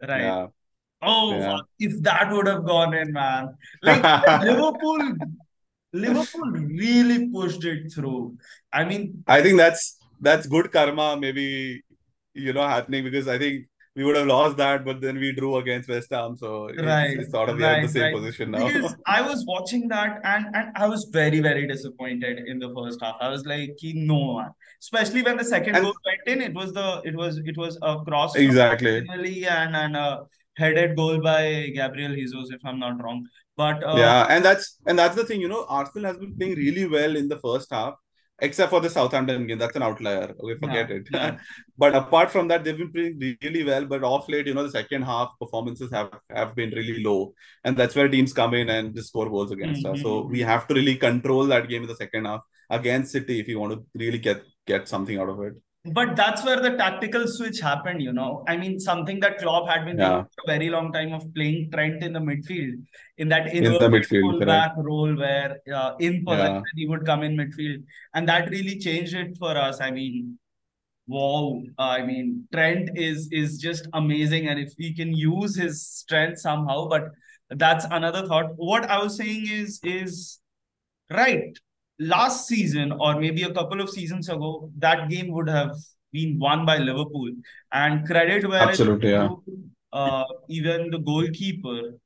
Right. 0.00 0.22
Yeah. 0.22 0.46
Oh, 1.04 1.36
yeah. 1.36 1.58
if 1.80 2.00
that 2.02 2.30
would 2.30 2.46
have 2.46 2.64
gone 2.64 2.94
in, 2.94 3.12
man! 3.12 3.56
Like 3.82 4.02
Liverpool, 4.44 5.16
Liverpool 5.92 6.50
really 6.52 7.28
pushed 7.28 7.64
it 7.64 7.92
through. 7.92 8.36
I 8.72 8.84
mean, 8.84 9.24
I 9.26 9.42
think 9.42 9.56
that's 9.58 9.98
that's 10.20 10.46
good 10.46 10.70
karma, 10.70 11.16
maybe 11.16 11.82
you 12.34 12.52
know, 12.52 12.66
happening 12.66 13.04
because 13.04 13.28
I 13.28 13.38
think 13.38 13.66
we 13.94 14.04
would 14.04 14.16
have 14.16 14.26
lost 14.26 14.56
that, 14.56 14.84
but 14.84 15.00
then 15.00 15.18
we 15.18 15.32
drew 15.32 15.56
against 15.56 15.88
West 15.88 16.10
Ham, 16.10 16.36
so 16.36 16.66
it's, 16.68 16.82
right, 16.82 17.18
it's 17.18 17.30
sort 17.30 17.50
of 17.50 17.58
right, 17.58 17.78
in 17.78 17.82
the 17.82 17.88
same 17.88 18.02
right. 18.02 18.14
position 18.14 18.50
now. 18.50 18.66
Because 18.66 18.96
I 19.06 19.20
was 19.20 19.44
watching 19.46 19.86
that 19.88 20.20
and 20.24 20.46
and 20.54 20.70
I 20.74 20.88
was 20.88 21.04
very 21.12 21.40
very 21.40 21.66
disappointed 21.66 22.44
in 22.46 22.58
the 22.58 22.72
first 22.74 23.02
half. 23.02 23.16
I 23.20 23.28
was 23.28 23.44
like, 23.44 23.76
no 23.82 24.38
man. 24.38 24.50
Especially 24.80 25.22
when 25.22 25.36
the 25.36 25.44
second 25.44 25.76
and, 25.76 25.84
goal 25.84 25.94
went 26.06 26.20
in, 26.26 26.40
it 26.40 26.54
was 26.54 26.72
the 26.72 27.02
it 27.04 27.14
was 27.14 27.38
it 27.38 27.56
was 27.56 27.78
a 27.82 27.98
cross 28.04 28.34
exactly 28.34 28.98
and 28.98 29.76
and 29.76 29.96
a 29.96 30.22
headed 30.56 30.96
goal 30.96 31.20
by 31.20 31.70
Gabriel 31.74 32.14
Jesus, 32.14 32.50
if 32.50 32.60
I'm 32.64 32.78
not 32.78 33.02
wrong. 33.02 33.26
But 33.56 33.84
uh, 33.84 33.96
yeah, 33.96 34.26
and 34.30 34.44
that's 34.44 34.78
and 34.86 34.98
that's 34.98 35.16
the 35.16 35.24
thing. 35.24 35.40
You 35.40 35.48
know, 35.48 35.66
Arsenal 35.68 36.06
has 36.06 36.16
been 36.16 36.34
playing 36.36 36.54
really 36.56 36.86
well 36.86 37.16
in 37.16 37.28
the 37.28 37.38
first 37.38 37.70
half, 37.70 37.94
except 38.40 38.70
for 38.70 38.80
the 38.80 38.90
Southampton 38.90 39.46
game. 39.46 39.58
That's 39.58 39.76
an 39.76 39.82
outlier. 39.82 40.34
Okay, 40.38 40.58
forget 40.58 40.90
yeah, 40.90 40.96
it. 40.96 41.08
Yeah. 41.12 41.36
but 41.78 41.94
apart 41.94 42.30
from 42.30 42.48
that, 42.48 42.64
they've 42.64 42.76
been 42.76 42.92
playing 42.92 43.36
really 43.42 43.64
well. 43.64 43.86
But 43.86 44.04
off 44.04 44.28
late, 44.28 44.46
you 44.46 44.54
know, 44.54 44.64
the 44.64 44.70
second 44.70 45.02
half 45.02 45.32
performances 45.40 45.90
have 45.92 46.10
have 46.30 46.54
been 46.54 46.70
really 46.70 47.02
low, 47.02 47.34
and 47.64 47.76
that's 47.76 47.94
where 47.94 48.08
teams 48.08 48.32
come 48.32 48.54
in 48.54 48.68
and 48.68 48.94
just 48.94 49.08
score 49.08 49.28
goals 49.28 49.52
against 49.52 49.84
mm-hmm. 49.84 49.94
us. 49.94 50.02
So 50.02 50.22
we 50.22 50.40
have 50.40 50.66
to 50.68 50.74
really 50.74 50.96
control 50.96 51.46
that 51.46 51.68
game 51.68 51.82
in 51.82 51.88
the 51.88 51.96
second 51.96 52.24
half 52.26 52.40
against 52.70 53.12
City 53.12 53.40
if 53.40 53.48
you 53.48 53.58
want 53.58 53.74
to 53.74 53.84
really 53.94 54.18
get 54.18 54.42
get 54.66 54.88
something 54.88 55.18
out 55.18 55.28
of 55.28 55.40
it 55.40 55.54
but 55.84 56.14
that's 56.14 56.44
where 56.44 56.60
the 56.60 56.76
tactical 56.76 57.26
switch 57.26 57.58
happened, 57.58 58.00
you 58.00 58.12
know. 58.12 58.44
I 58.46 58.56
mean, 58.56 58.78
something 58.78 59.18
that 59.20 59.38
Klopp 59.38 59.68
had 59.68 59.84
been 59.84 59.98
yeah. 59.98 60.10
doing 60.10 60.24
for 60.24 60.42
a 60.44 60.58
very 60.58 60.70
long 60.70 60.92
time 60.92 61.12
of 61.12 61.34
playing 61.34 61.72
Trent 61.72 62.04
in 62.04 62.12
the 62.12 62.20
midfield, 62.20 62.84
in 63.18 63.28
that 63.30 63.52
in 63.52 63.64
the 63.64 63.70
midfield 63.70 64.46
back 64.46 64.72
role 64.76 65.16
where 65.16 65.58
uh, 65.74 65.94
in 65.98 66.24
possession 66.24 66.54
yeah. 66.54 66.62
he 66.76 66.86
would 66.86 67.04
come 67.04 67.24
in 67.24 67.36
midfield, 67.36 67.82
and 68.14 68.28
that 68.28 68.48
really 68.50 68.78
changed 68.78 69.14
it 69.14 69.36
for 69.38 69.56
us. 69.56 69.80
I 69.80 69.90
mean, 69.90 70.38
wow! 71.08 71.60
I 71.78 72.02
mean, 72.02 72.46
Trent 72.52 72.90
is 72.94 73.28
is 73.32 73.58
just 73.58 73.88
amazing, 73.92 74.46
and 74.46 74.60
if 74.60 74.74
we 74.78 74.94
can 74.94 75.12
use 75.12 75.56
his 75.56 75.84
strength 75.84 76.38
somehow, 76.38 76.86
but 76.86 77.10
that's 77.50 77.86
another 77.90 78.24
thought. 78.24 78.52
What 78.54 78.88
I 78.88 79.02
was 79.02 79.16
saying 79.16 79.48
is 79.50 79.80
is 79.82 80.38
right 81.10 81.58
last 82.02 82.46
season 82.46 82.92
or 82.92 83.20
maybe 83.20 83.42
a 83.42 83.52
couple 83.52 83.80
of 83.80 83.90
seasons 83.90 84.28
ago, 84.28 84.70
that 84.78 85.08
game 85.08 85.32
would 85.32 85.48
have 85.48 85.76
been 86.12 86.38
won 86.38 86.66
by 86.66 86.78
Liverpool. 86.78 87.30
And 87.72 88.06
credit 88.06 88.48
where 88.48 88.62
Absolutely, 88.68 89.10
yeah. 89.10 89.30
uh, 89.92 90.24
even 90.48 90.90
the 90.90 90.98
goalkeeper. 90.98 91.98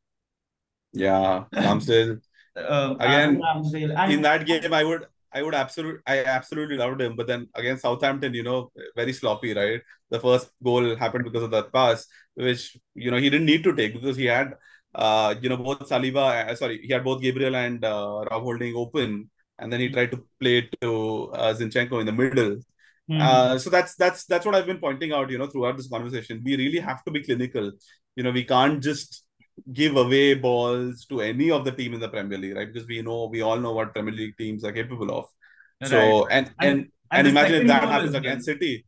Yeah, 0.93 1.45
Ramsdale. 1.55 2.21
uh, 2.57 2.95
Again, 2.99 3.41
Ramsdale. 3.41 3.97
And, 3.97 4.13
in 4.13 4.23
that 4.23 4.47
game, 4.47 4.73
I 4.73 4.85
would 4.85 5.07
I 5.33 5.43
would 5.43 5.55
absolutely 5.55 6.01
I 6.07 6.25
absolutely 6.25 6.77
loved 6.77 7.01
him. 7.01 7.17
But 7.17 7.27
then 7.27 7.49
again, 7.55 7.79
Southampton, 7.79 8.33
you 8.35 8.43
know, 8.43 8.71
very 8.95 9.13
sloppy, 9.13 9.55
right? 9.55 9.81
The 10.11 10.21
first 10.21 10.51
goal 10.63 10.97
happened 10.97 11.25
because 11.25 11.43
of 11.43 11.51
that 11.51 11.73
pass, 11.73 12.07
which 12.35 12.77
you 12.95 13.11
know 13.11 13.19
he 13.19 13.29
didn't 13.31 13.47
need 13.47 13.65
to 13.65 13.75
take 13.75 13.95
because 13.95 14.17
he 14.17 14.27
had 14.27 14.55
uh 14.95 15.35
you 15.43 15.51
know 15.51 15.59
both 15.59 15.81
Saliba 15.81 16.49
uh, 16.49 16.55
sorry, 16.55 16.81
he 16.81 16.93
had 16.93 17.05
both 17.05 17.21
Gabriel 17.21 17.55
and 17.55 17.85
uh, 17.85 18.25
Rob 18.31 18.43
Holding 18.43 18.75
open 18.75 19.29
and 19.59 19.73
then 19.73 19.81
he 19.81 19.89
tried 19.89 20.11
to 20.13 20.25
play 20.41 20.59
it 20.59 20.81
to 20.81 21.31
uh, 21.33 21.55
Zinchenko 21.55 22.01
in 22.01 22.07
the 22.07 22.13
middle. 22.13 22.59
Mm. 23.11 23.21
Uh, 23.21 23.59
so 23.59 23.71
that's 23.71 23.95
that's 23.95 24.25
that's 24.25 24.45
what 24.45 24.55
I've 24.55 24.67
been 24.67 24.79
pointing 24.79 25.13
out, 25.13 25.31
you 25.31 25.39
know, 25.39 25.47
throughout 25.47 25.77
this 25.77 25.89
conversation. 25.89 26.43
We 26.45 26.57
really 26.57 26.81
have 26.81 27.05
to 27.05 27.11
be 27.11 27.23
clinical. 27.23 27.73
You 28.17 28.25
know, 28.25 28.33
we 28.33 28.45
can't 28.45 28.83
just 28.83 29.25
give 29.73 29.97
away 29.97 30.35
balls 30.35 31.07
to 31.07 31.21
any 31.21 31.51
of 31.51 31.65
the 31.65 31.73
team 31.73 31.95
in 31.95 32.01
the 32.01 32.09
Premier 32.09 32.39
League, 32.39 32.57
right? 32.57 32.73
Because 32.73 32.89
we 32.89 33.03
know 33.03 33.27
we 33.27 33.43
all 33.43 33.59
know 33.59 33.73
what 33.73 33.95
Premier 33.95 34.15
League 34.15 34.37
teams 34.37 34.65
are 34.65 34.73
capable 34.73 35.17
of. 35.17 35.27
Right. 35.81 35.91
So 35.91 36.27
and 36.27 36.51
and 36.61 36.79
and, 36.79 36.91
and 37.13 37.29
imagine 37.29 37.63
if 37.63 37.67
that 37.69 37.85
happens 37.85 38.15
against 38.15 38.47
City. 38.47 38.85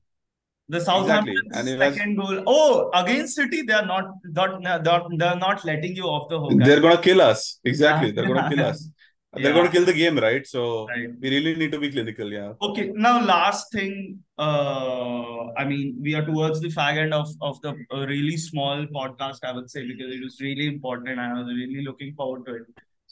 The 0.70 0.80
Southampton 0.82 1.40
exactly. 1.46 1.78
second 1.78 2.16
goal. 2.16 2.42
Oh, 2.46 2.90
against 2.92 3.36
City, 3.36 3.62
they 3.62 3.72
are 3.72 3.86
not, 3.86 4.10
not, 4.24 4.60
not 4.60 4.84
they're 4.84 5.36
not 5.36 5.64
letting 5.64 5.96
you 5.96 6.04
off 6.04 6.28
the 6.28 6.38
hook. 6.38 6.52
They're 6.58 6.80
gonna 6.80 7.00
kill 7.00 7.22
us. 7.22 7.58
Exactly, 7.64 8.10
they're 8.10 8.26
gonna 8.26 8.50
kill 8.50 8.66
us. 8.66 8.86
They're 9.34 9.52
going 9.52 9.66
to 9.66 9.72
kill 9.72 9.84
the 9.84 9.92
game, 9.92 10.18
right? 10.18 10.46
So 10.46 10.88
right. 10.88 11.10
we 11.20 11.28
really 11.30 11.54
need 11.54 11.70
to 11.72 11.78
be 11.78 11.90
clinical, 11.90 12.32
yeah. 12.32 12.52
Okay, 12.62 12.90
now 12.94 13.22
last 13.22 13.70
thing. 13.70 14.20
Uh, 14.38 15.52
I 15.52 15.64
mean, 15.64 15.98
we 16.00 16.14
are 16.14 16.24
towards 16.24 16.60
the 16.60 16.68
fag 16.68 16.96
end 16.96 17.12
of 17.12 17.28
of 17.42 17.60
the 17.60 17.74
uh, 17.92 18.06
really 18.06 18.38
small 18.38 18.86
podcast, 18.86 19.40
I 19.42 19.52
would 19.52 19.70
say, 19.70 19.86
because 19.86 20.14
it 20.14 20.22
was 20.22 20.40
really 20.40 20.66
important, 20.66 21.10
and 21.10 21.20
I 21.20 21.34
was 21.34 21.46
really 21.46 21.84
looking 21.84 22.14
forward 22.14 22.46
to 22.46 22.54
it. 22.56 22.62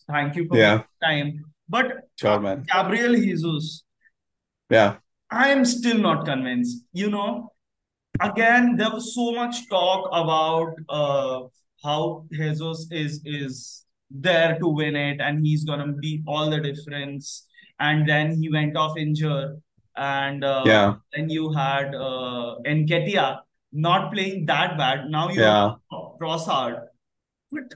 Thank 0.09 0.37
you 0.37 0.49
for 0.49 0.57
yeah. 0.57 0.83
time. 1.03 1.45
But 1.69 2.09
sure, 2.19 2.41
man. 2.41 2.65
Gabriel 2.73 3.15
Jesus. 3.15 3.85
Yeah. 4.71 4.97
I 5.31 5.49
am 5.51 5.65
still 5.65 5.99
not 5.99 6.25
convinced. 6.25 6.85
You 6.93 7.11
know, 7.11 7.53
again, 8.21 8.77
there 8.77 8.91
was 8.91 9.15
so 9.15 9.33
much 9.33 9.69
talk 9.69 10.09
about 10.13 10.75
uh, 10.89 11.49
how 11.83 12.25
Jesus 12.33 12.89
is 12.91 13.21
is 13.25 13.86
there 14.11 14.59
to 14.59 14.69
win 14.69 14.97
it 14.97 15.21
and 15.21 15.45
he's 15.45 15.65
gonna 15.65 15.93
be 15.93 16.23
all 16.27 16.51
the 16.51 16.61
difference. 16.61 17.47
And 17.79 18.09
then 18.09 18.41
he 18.41 18.51
went 18.51 18.77
off 18.77 18.97
injured 18.97 19.61
and 19.97 20.45
uh, 20.45 20.63
yeah. 20.67 20.95
then 21.15 21.29
you 21.29 21.53
had 21.53 21.95
uh 21.95 22.57
Nketiah 22.67 23.41
not 23.73 24.13
playing 24.13 24.47
that 24.47 24.79
bad. 24.79 25.11
Now 25.11 25.29
you 25.31 25.41
yeah. 25.41 25.75
have 25.91 26.01
Trossard 26.21 26.83
but 27.51 27.75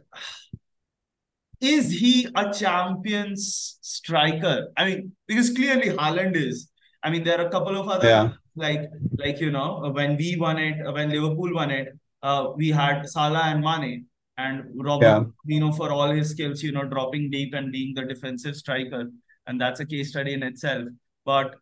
is 1.60 1.90
he 1.90 2.28
a 2.34 2.52
champions 2.52 3.78
striker? 3.82 4.68
I 4.76 4.84
mean 4.84 5.12
because 5.26 5.50
clearly 5.50 5.90
Haaland 5.90 6.36
is. 6.36 6.70
I 7.02 7.10
mean 7.10 7.24
there 7.24 7.40
are 7.40 7.46
a 7.46 7.50
couple 7.50 7.76
of 7.76 7.88
other 7.88 8.08
yeah. 8.08 8.30
like 8.56 8.90
like 9.18 9.40
you 9.40 9.50
know 9.50 9.90
when 9.94 10.16
we 10.16 10.36
won 10.36 10.58
it 10.58 10.76
when 10.92 11.10
Liverpool 11.10 11.54
won 11.54 11.70
it 11.70 11.88
uh, 12.22 12.48
we 12.56 12.68
had 12.68 13.08
Salah 13.08 13.44
and 13.44 13.62
Mane 13.62 14.06
and 14.40 14.64
Robert, 14.88 15.04
yeah. 15.04 15.24
you 15.54 15.60
know, 15.60 15.72
for 15.72 15.90
all 15.90 16.10
his 16.10 16.30
skills, 16.30 16.62
you 16.62 16.72
know, 16.72 16.84
dropping 16.84 17.30
deep 17.30 17.54
and 17.54 17.70
being 17.70 17.94
the 17.94 18.04
defensive 18.04 18.56
striker. 18.56 19.10
And 19.46 19.60
that's 19.60 19.80
a 19.80 19.86
case 19.86 20.10
study 20.10 20.34
in 20.34 20.42
itself. 20.42 20.88
But 21.24 21.56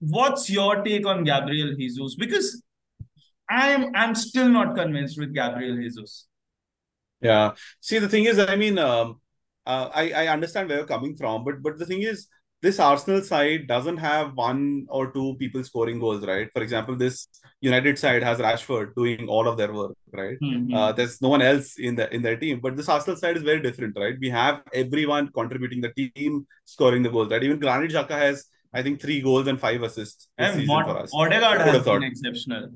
what's 0.00 0.48
your 0.50 0.82
take 0.82 1.06
on 1.06 1.24
Gabriel 1.24 1.74
Jesus? 1.76 2.16
Because 2.16 2.62
I'm 3.48 3.94
I'm 3.94 4.14
still 4.14 4.48
not 4.48 4.74
convinced 4.74 5.18
with 5.18 5.34
Gabriel 5.34 5.76
Jesus. 5.76 6.26
Yeah. 7.20 7.52
See, 7.80 7.98
the 7.98 8.08
thing 8.08 8.24
is, 8.24 8.38
I 8.38 8.56
mean, 8.56 8.78
um, 8.78 9.20
uh, 9.66 9.88
I 9.94 10.10
I 10.22 10.26
understand 10.28 10.68
where 10.68 10.78
you're 10.78 10.86
coming 10.86 11.16
from, 11.16 11.44
but 11.44 11.62
but 11.62 11.78
the 11.78 11.86
thing 11.86 12.02
is, 12.02 12.26
this 12.66 12.78
Arsenal 12.80 13.22
side 13.22 13.68
doesn't 13.68 13.98
have 14.04 14.32
one 14.34 14.86
or 14.88 15.02
two 15.16 15.26
people 15.40 15.62
scoring 15.62 16.00
goals, 16.04 16.26
right? 16.30 16.48
For 16.54 16.62
example, 16.66 16.96
this 17.02 17.28
United 17.60 17.98
side 18.02 18.24
has 18.28 18.40
Rashford 18.46 18.94
doing 18.96 19.28
all 19.28 19.46
of 19.50 19.56
their 19.60 19.72
work, 19.72 19.92
right? 20.20 20.36
Mm-hmm. 20.42 20.74
Uh, 20.74 20.90
there's 20.98 21.22
no 21.26 21.30
one 21.34 21.42
else 21.42 21.78
in 21.78 21.94
the 22.00 22.06
in 22.16 22.22
their 22.26 22.38
team, 22.42 22.58
but 22.64 22.76
this 22.80 22.88
Arsenal 22.88 23.20
side 23.22 23.36
is 23.40 23.44
very 23.50 23.62
different, 23.66 23.96
right? 24.04 24.16
We 24.26 24.30
have 24.30 24.62
everyone 24.82 25.30
contributing 25.38 25.80
the 25.86 25.92
team, 26.00 26.44
scoring 26.64 27.04
the 27.04 27.12
goals, 27.16 27.30
right? 27.30 27.46
Even 27.48 27.60
Granit 27.60 27.92
Xhaka 27.92 28.18
has, 28.26 28.44
I 28.74 28.82
think, 28.82 29.00
three 29.00 29.20
goals 29.30 29.46
and 29.46 29.60
five 29.60 29.88
assists 29.88 30.28
this 30.36 30.48
and 30.48 30.60
season 30.60 30.84
for 30.90 30.98
us. 30.98 31.16
Odegaard 31.24 31.60
has 31.70 31.84
been 31.84 32.02
exceptional. 32.12 32.70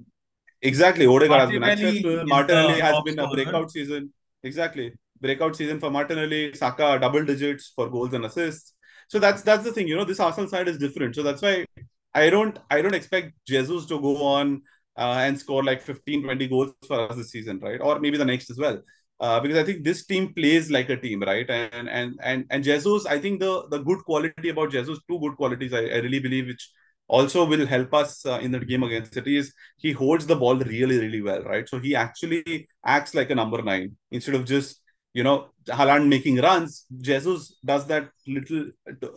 Exactly. 0.72 1.06
Odegaard 1.06 1.40
has 1.40 1.50
been 1.50 1.64
exceptional. 1.64 2.26
Martinelli 2.34 2.80
has 2.88 3.06
been 3.08 3.18
a 3.18 3.30
breakout 3.38 3.72
season. 3.78 4.12
Exactly. 4.50 4.92
Breakout 5.20 5.56
season 5.56 5.80
for 5.80 5.90
Martinelli. 5.90 6.42
Saka 6.54 6.98
double 7.06 7.24
digits 7.24 7.72
for 7.74 7.88
goals 7.96 8.14
and 8.20 8.24
assists. 8.24 8.74
So 9.10 9.18
that's 9.18 9.42
that's 9.42 9.64
the 9.64 9.72
thing. 9.72 9.88
You 9.88 9.96
know, 9.96 10.04
this 10.04 10.20
Arsenal 10.20 10.48
side 10.48 10.68
is 10.68 10.78
different. 10.78 11.16
So 11.16 11.22
that's 11.24 11.42
why 11.42 11.66
I 12.14 12.30
don't 12.30 12.56
I 12.70 12.80
don't 12.80 12.94
expect 12.94 13.32
Jesus 13.46 13.86
to 13.86 14.00
go 14.00 14.24
on 14.24 14.62
uh, 14.96 15.16
and 15.26 15.38
score 15.38 15.64
like 15.64 15.82
15, 15.82 16.22
20 16.22 16.46
goals 16.46 16.74
for 16.86 17.10
us 17.10 17.16
this 17.16 17.30
season, 17.32 17.58
right? 17.60 17.80
Or 17.80 17.98
maybe 17.98 18.18
the 18.18 18.24
next 18.24 18.50
as 18.50 18.58
well. 18.58 18.80
Uh, 19.18 19.40
because 19.40 19.58
I 19.58 19.64
think 19.64 19.84
this 19.84 20.06
team 20.06 20.32
plays 20.32 20.70
like 20.70 20.88
a 20.90 20.96
team, 20.96 21.22
right? 21.22 21.48
And 21.50 21.88
and 21.88 22.20
and 22.22 22.46
and 22.50 22.62
Jesus, 22.62 23.04
I 23.04 23.18
think 23.18 23.40
the 23.40 23.66
the 23.68 23.78
good 23.78 23.98
quality 24.04 24.50
about 24.50 24.70
Jesus, 24.70 25.00
two 25.08 25.18
good 25.18 25.36
qualities 25.36 25.74
I, 25.74 25.80
I 25.86 25.98
really 26.06 26.20
believe, 26.20 26.46
which 26.46 26.70
also 27.08 27.44
will 27.44 27.66
help 27.66 27.92
us 27.92 28.24
uh, 28.24 28.38
in 28.40 28.52
the 28.52 28.60
game 28.60 28.84
against 28.84 29.12
City 29.12 29.36
is 29.36 29.52
he 29.78 29.90
holds 29.90 30.26
the 30.26 30.36
ball 30.36 30.56
really, 30.56 30.98
really 31.00 31.20
well, 31.20 31.42
right? 31.42 31.68
So 31.68 31.80
he 31.80 31.96
actually 31.96 32.68
acts 32.84 33.14
like 33.14 33.30
a 33.30 33.34
number 33.34 33.60
nine 33.62 33.96
instead 34.12 34.36
of 34.36 34.44
just 34.44 34.80
you 35.12 35.24
know 35.24 35.48
Haaland 35.68 36.08
making 36.08 36.36
runs. 36.36 36.86
Jesus 37.00 37.56
does 37.64 37.86
that 37.86 38.10
little. 38.26 38.70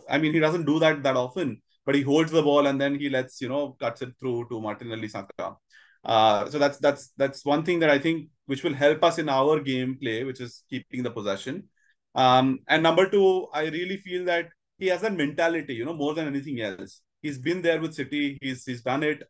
I 0.08 0.18
mean, 0.18 0.32
he 0.32 0.40
doesn't 0.40 0.66
do 0.66 0.78
that 0.80 1.02
that 1.02 1.16
often, 1.16 1.62
but 1.86 1.94
he 1.94 2.02
holds 2.02 2.30
the 2.30 2.42
ball 2.42 2.66
and 2.66 2.80
then 2.80 2.98
he 2.98 3.08
lets 3.08 3.40
you 3.40 3.48
know 3.48 3.76
cuts 3.80 4.02
it 4.02 4.12
through 4.20 4.48
to 4.48 4.60
Martinelli 4.60 5.08
Saka. 5.08 5.56
Uh, 6.04 6.48
so 6.50 6.58
that's 6.58 6.78
that's 6.78 7.12
that's 7.16 7.44
one 7.44 7.64
thing 7.64 7.78
that 7.80 7.90
I 7.90 7.98
think 7.98 8.28
which 8.46 8.62
will 8.62 8.74
help 8.74 9.02
us 9.02 9.18
in 9.18 9.28
our 9.28 9.60
gameplay, 9.60 10.26
which 10.26 10.40
is 10.40 10.64
keeping 10.68 11.02
the 11.02 11.10
possession. 11.10 11.68
Um, 12.14 12.60
and 12.68 12.82
number 12.82 13.08
two, 13.08 13.48
I 13.52 13.64
really 13.64 13.96
feel 13.96 14.24
that 14.26 14.48
he 14.78 14.88
has 14.88 15.00
that 15.00 15.14
mentality, 15.14 15.74
you 15.74 15.84
know, 15.84 15.94
more 15.94 16.14
than 16.14 16.26
anything 16.26 16.60
else. 16.60 17.00
He's 17.22 17.38
been 17.38 17.62
there 17.62 17.80
with 17.80 17.94
City. 17.94 18.38
He's 18.40 18.64
he's 18.64 18.82
done 18.82 19.02
it. 19.02 19.22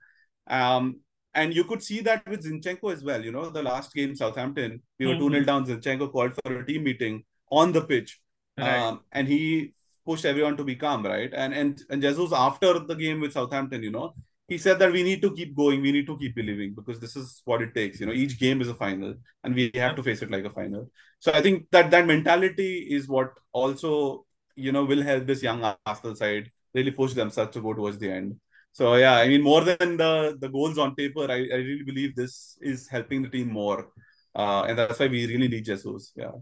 Um, 0.47 1.01
and 1.35 1.55
you 1.55 1.65
could 1.65 1.83
see 1.83 2.01
that 2.01 2.27
with 2.29 2.45
Zinchenko 2.45 2.93
as 2.93 3.03
well. 3.03 3.23
You 3.23 3.33
know, 3.33 3.51
the 3.51 3.63
last 3.63 3.93
game, 3.93 4.15
Southampton, 4.15 4.83
we 4.99 5.07
were 5.07 5.17
2 5.17 5.31
0 5.31 5.45
down. 5.45 5.67
Zinchenko 5.67 6.13
called 6.13 6.35
for 6.35 6.61
a 6.61 6.67
team 6.67 6.85
meeting 6.85 7.25
on 7.51 7.73
the 7.73 7.83
pitch. 7.83 8.21
Right. 8.57 8.79
Um, 8.79 9.01
and 9.13 9.27
he 9.27 9.75
pushed 10.07 10.25
everyone 10.25 10.57
to 10.57 10.65
be 10.65 10.77
calm, 10.77 11.05
right? 11.05 11.33
And 11.35 11.53
and 11.55 11.83
and 11.91 12.03
Jesus 12.03 12.33
after 12.33 12.79
the 12.79 12.95
game 12.95 13.21
with 13.21 13.33
Southampton, 13.33 13.83
you 13.83 13.91
know, 13.91 14.15
he 14.49 14.59
said 14.59 14.79
that 14.79 14.93
we 14.93 15.03
need 15.03 15.23
to 15.23 15.35
keep 15.35 15.57
going, 15.57 15.81
we 15.81 15.93
need 15.93 16.07
to 16.07 16.19
keep 16.19 16.35
believing 16.35 16.75
because 16.75 17.01
this 17.01 17.17
is 17.17 17.43
what 17.45 17.63
it 17.63 17.75
takes. 17.75 18.01
You 18.01 18.07
know, 18.07 18.13
each 18.13 18.39
game 18.39 18.61
is 18.61 18.69
a 18.69 18.75
final, 18.75 19.15
and 19.43 19.55
we 19.55 19.71
have 19.75 19.97
to 19.97 20.03
face 20.03 20.23
it 20.23 20.31
like 20.31 20.45
a 20.45 20.51
final. 20.51 20.91
So 21.19 21.33
I 21.33 21.41
think 21.41 21.67
that 21.71 21.91
that 21.91 22.07
mentality 22.07 22.87
is 22.91 23.09
what 23.09 23.33
also 23.53 24.27
you 24.55 24.73
know 24.73 24.85
will 24.85 25.03
help 25.03 25.27
this 25.27 25.43
young 25.43 25.65
Arsenal 25.87 26.15
side 26.15 26.51
really 26.75 26.91
push 26.91 27.15
themselves 27.15 27.53
to 27.53 27.61
go 27.61 27.73
towards 27.73 27.99
the 27.99 28.11
end. 28.11 28.37
So 28.75 28.97
yeah, 28.97 29.15
I 29.15 29.29
mean, 29.29 29.41
more 29.41 29.63
than 29.63 29.97
the 29.97 30.37
the 30.41 30.49
goals 30.49 30.79
on 30.79 30.97
paper, 30.97 31.27
I, 31.31 31.39
I 31.57 31.59
really 31.63 31.85
believe 31.85 32.17
this 32.17 32.59
is 32.61 32.89
helping 32.89 33.23
the 33.23 33.29
team 33.29 33.53
more, 33.53 33.87
uh, 34.35 34.65
and 34.67 34.77
that's 34.77 34.99
why 34.99 35.07
we 35.07 35.27
really 35.27 35.47
need 35.47 35.65
Jesus. 35.65 36.13
Yeah. 36.17 36.33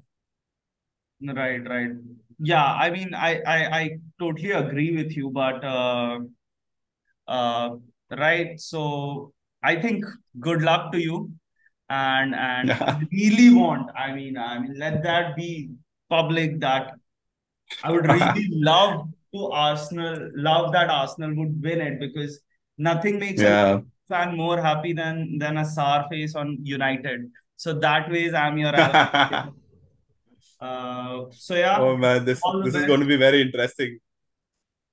Right, 1.21 1.63
right. 1.69 1.91
Yeah, 2.39 2.65
I 2.65 2.89
mean, 2.91 3.15
I, 3.15 3.41
I, 3.47 3.59
I 3.81 3.99
totally 4.19 4.51
agree 4.53 4.97
with 4.97 5.15
you, 5.17 5.31
but 5.31 5.63
uh, 5.63 6.21
uh, 7.29 7.77
right. 8.11 8.59
So 8.59 9.35
I 9.63 9.77
think 9.77 10.03
good 10.41 10.63
luck 10.63 10.91
to 10.93 10.99
you, 10.99 11.33
and 11.91 12.35
and 12.35 12.69
Yeah. 12.69 12.99
Really 13.13 13.53
want. 13.53 13.91
I 13.95 14.13
mean, 14.17 14.39
I 14.39 14.59
mean, 14.59 14.79
let 14.79 15.03
that 15.03 15.37
be 15.37 15.71
public 16.09 16.61
that 16.61 16.95
I 17.85 17.93
would 17.93 18.07
really 18.17 18.49
love 18.53 19.12
to 19.35 19.47
Arsenal, 19.51 20.31
love 20.35 20.73
that 20.73 20.89
Arsenal 20.91 21.35
would 21.37 21.63
win 21.63 21.81
it 21.81 22.01
because 22.01 22.41
nothing 22.79 23.19
makes 23.19 23.41
a 23.41 23.83
fan 24.09 24.37
more 24.37 24.61
happy 24.61 24.93
than 24.93 25.39
than 25.39 25.57
a 25.59 25.65
sour 25.65 26.07
face 26.11 26.35
on 26.35 26.59
United. 26.63 27.31
So 27.57 27.75
that 27.81 28.11
ways 28.11 28.35
I'm 28.35 28.59
your 28.59 28.75
ally. 28.75 29.49
Uh, 30.61 31.25
so 31.33 31.57
yeah, 31.57 31.77
Oh 31.81 31.97
man, 31.97 32.25
this 32.25 32.41
this 32.65 32.75
is 32.77 32.87
going 32.87 33.01
to 33.01 33.07
be 33.07 33.17
very 33.17 33.43
interesting. 33.43 33.99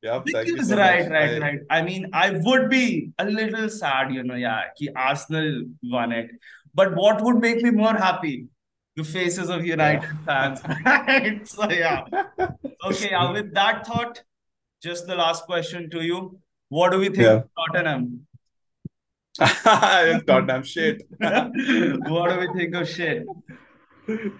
Yeah, 0.01 0.21
thank 0.31 0.47
you 0.47 0.63
so 0.63 0.77
right, 0.77 1.03
much. 1.03 1.11
right, 1.11 1.31
I- 1.33 1.39
right. 1.39 1.59
I 1.69 1.81
mean, 1.83 2.07
I 2.13 2.31
would 2.31 2.69
be 2.69 3.11
a 3.19 3.25
little 3.25 3.69
sad, 3.69 4.11
you 4.13 4.23
know, 4.23 4.35
yeah, 4.35 4.61
कि 4.79 4.87
Arsenal 4.95 5.65
won 5.83 6.11
it. 6.11 6.31
But 6.73 6.95
what 6.95 7.21
would 7.21 7.37
make 7.39 7.61
me 7.61 7.71
more 7.71 7.93
happy? 7.93 8.47
The 8.95 9.03
faces 9.03 9.49
of 9.49 9.65
United 9.65 10.09
fans. 10.25 10.61
Right. 10.85 11.47
So 11.47 11.69
yeah. 11.69 12.05
Okay, 12.85 13.11
yeah, 13.11 13.31
with 13.31 13.53
that 13.53 13.85
thought, 13.85 14.23
just 14.81 15.07
the 15.07 15.15
last 15.15 15.45
question 15.45 15.89
to 15.91 16.01
you. 16.01 16.39
What 16.69 16.91
do 16.91 16.99
we 16.99 17.07
think 17.07 17.17
Yeah. 17.19 17.41
of 17.43 17.49
Tottenham? 17.57 18.27
Tottenham 20.27 20.63
shit. 20.63 21.03
What 21.19 22.29
do 22.31 22.39
we 22.39 22.47
think 22.57 22.75
of 22.75 22.87
shit? 22.87 23.25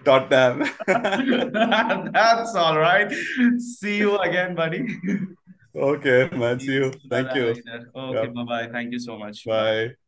Tottenham. 0.04 0.64
That's 0.86 2.54
all 2.54 2.78
right. 2.78 3.10
See 3.58 3.98
you 3.98 4.18
again, 4.18 4.54
buddy. 4.54 4.86
Okay, 5.74 6.28
man. 6.36 6.58
See 6.60 6.74
you. 6.74 6.92
Thank 7.08 7.34
you. 7.34 7.46
Okay, 7.46 7.62
Yeah. 7.94 8.26
bye-bye. 8.26 8.68
Thank 8.72 8.92
you 8.92 8.98
so 8.98 9.18
much. 9.18 9.44
Bye. 9.44 9.99